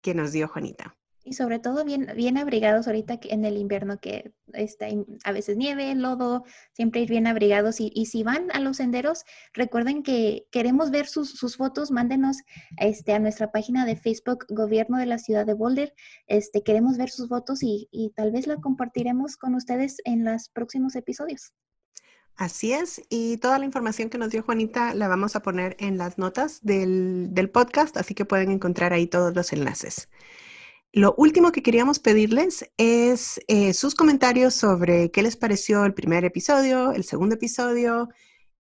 que 0.00 0.14
nos 0.14 0.32
dio 0.32 0.48
Juanita. 0.48 0.96
Y 1.28 1.32
sobre 1.32 1.58
todo 1.58 1.84
bien, 1.84 2.06
bien 2.14 2.38
abrigados 2.38 2.86
ahorita 2.86 3.18
en 3.24 3.44
el 3.44 3.56
invierno 3.56 3.98
que 3.98 4.32
está 4.52 4.86
a 5.24 5.32
veces 5.32 5.56
nieve, 5.56 5.92
lodo, 5.96 6.44
siempre 6.72 7.00
ir 7.00 7.08
bien 7.08 7.26
abrigados. 7.26 7.80
Y, 7.80 7.90
y, 7.92 8.06
si 8.06 8.22
van 8.22 8.48
a 8.52 8.60
los 8.60 8.76
senderos, 8.76 9.24
recuerden 9.52 10.04
que 10.04 10.46
queremos 10.52 10.92
ver 10.92 11.08
sus, 11.08 11.30
sus 11.30 11.56
fotos, 11.56 11.90
mándenos 11.90 12.36
este, 12.78 13.12
a 13.12 13.18
nuestra 13.18 13.50
página 13.50 13.84
de 13.84 13.96
Facebook 13.96 14.46
Gobierno 14.48 14.98
de 14.98 15.06
la 15.06 15.18
Ciudad 15.18 15.44
de 15.44 15.54
Boulder. 15.54 15.92
Este, 16.28 16.62
queremos 16.62 16.96
ver 16.96 17.10
sus 17.10 17.28
fotos 17.28 17.60
y, 17.64 17.88
y 17.90 18.10
tal 18.10 18.30
vez 18.30 18.46
la 18.46 18.58
compartiremos 18.58 19.36
con 19.36 19.56
ustedes 19.56 19.96
en 20.04 20.24
los 20.24 20.48
próximos 20.50 20.94
episodios. 20.94 21.52
Así 22.36 22.72
es, 22.72 23.02
y 23.08 23.38
toda 23.38 23.58
la 23.58 23.64
información 23.64 24.10
que 24.10 24.18
nos 24.18 24.30
dio 24.30 24.44
Juanita 24.44 24.94
la 24.94 25.08
vamos 25.08 25.34
a 25.34 25.40
poner 25.40 25.74
en 25.80 25.98
las 25.98 26.18
notas 26.18 26.60
del, 26.62 27.28
del 27.30 27.50
podcast, 27.50 27.96
así 27.96 28.14
que 28.14 28.26
pueden 28.26 28.52
encontrar 28.52 28.92
ahí 28.92 29.08
todos 29.08 29.34
los 29.34 29.52
enlaces. 29.52 30.08
Lo 30.96 31.14
último 31.18 31.52
que 31.52 31.62
queríamos 31.62 31.98
pedirles 31.98 32.70
es 32.78 33.38
eh, 33.48 33.74
sus 33.74 33.94
comentarios 33.94 34.54
sobre 34.54 35.10
qué 35.10 35.20
les 35.20 35.36
pareció 35.36 35.84
el 35.84 35.92
primer 35.92 36.24
episodio, 36.24 36.92
el 36.92 37.04
segundo 37.04 37.34
episodio 37.34 38.08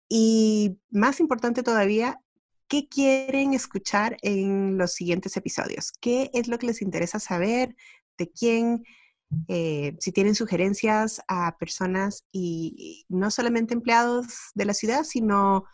y, 0.08 0.76
más 0.90 1.20
importante 1.20 1.62
todavía, 1.62 2.20
qué 2.66 2.88
quieren 2.88 3.54
escuchar 3.54 4.16
en 4.22 4.76
los 4.78 4.94
siguientes 4.94 5.36
episodios. 5.36 5.92
¿Qué 6.00 6.32
es 6.34 6.48
lo 6.48 6.58
que 6.58 6.66
les 6.66 6.82
interesa 6.82 7.20
saber? 7.20 7.76
¿De 8.18 8.28
quién? 8.32 8.82
Eh, 9.46 9.94
si 10.00 10.10
tienen 10.10 10.34
sugerencias 10.34 11.22
a 11.28 11.56
personas 11.56 12.24
y, 12.32 13.06
no 13.08 13.30
solamente 13.30 13.74
empleados 13.74 14.26
de 14.56 14.64
la 14.64 14.74
ciudad, 14.74 15.04
sino 15.04 15.66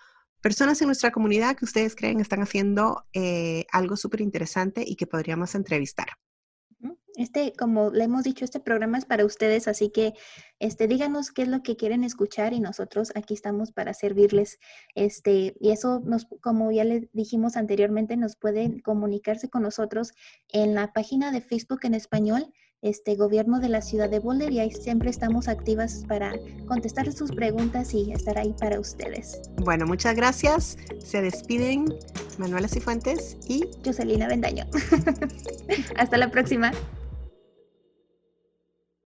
personas 0.42 0.82
en 0.82 0.88
nuestra 0.88 1.10
comunidad 1.10 1.56
que 1.56 1.64
ustedes 1.64 1.96
creen 1.96 2.20
están 2.20 2.42
haciendo 2.42 3.06
eh, 3.14 3.64
algo 3.72 3.96
súper 3.96 4.20
interesante 4.20 4.84
y 4.86 4.96
que 4.96 5.06
podríamos 5.06 5.54
entrevistar. 5.54 6.08
Este, 7.16 7.52
como 7.58 7.90
le 7.90 8.04
hemos 8.04 8.24
dicho, 8.24 8.44
este 8.44 8.60
programa 8.60 8.98
es 8.98 9.04
para 9.04 9.24
ustedes, 9.24 9.68
así 9.68 9.90
que 9.90 10.14
este, 10.58 10.86
díganos 10.86 11.32
qué 11.32 11.42
es 11.42 11.48
lo 11.48 11.62
que 11.62 11.76
quieren 11.76 12.04
escuchar 12.04 12.52
y 12.52 12.60
nosotros 12.60 13.12
aquí 13.14 13.34
estamos 13.34 13.72
para 13.72 13.94
servirles. 13.94 14.58
Este, 14.94 15.54
y 15.60 15.70
eso 15.70 16.00
nos, 16.04 16.26
como 16.40 16.70
ya 16.70 16.84
le 16.84 17.08
dijimos 17.12 17.56
anteriormente, 17.56 18.16
nos 18.16 18.36
pueden 18.36 18.80
comunicarse 18.80 19.48
con 19.48 19.62
nosotros 19.62 20.12
en 20.48 20.74
la 20.74 20.92
página 20.92 21.32
de 21.32 21.40
Facebook 21.40 21.80
en 21.82 21.94
español 21.94 22.52
este 22.82 23.14
gobierno 23.14 23.60
de 23.60 23.68
la 23.68 23.82
ciudad 23.82 24.08
de 24.08 24.20
Boulder 24.20 24.52
y 24.52 24.60
ahí 24.60 24.70
siempre 24.70 25.10
estamos 25.10 25.48
activas 25.48 26.04
para 26.08 26.32
contestar 26.66 27.12
sus 27.12 27.30
preguntas 27.32 27.92
y 27.92 28.12
estar 28.12 28.38
ahí 28.38 28.54
para 28.58 28.80
ustedes. 28.80 29.40
Bueno, 29.56 29.86
muchas 29.86 30.16
gracias. 30.16 30.78
Se 30.98 31.20
despiden 31.20 31.94
Manuela 32.38 32.68
Cifuentes 32.68 33.36
y 33.46 33.68
Joselina 33.84 34.28
Bendaño. 34.28 34.64
Hasta 35.96 36.16
la 36.16 36.30
próxima. 36.30 36.72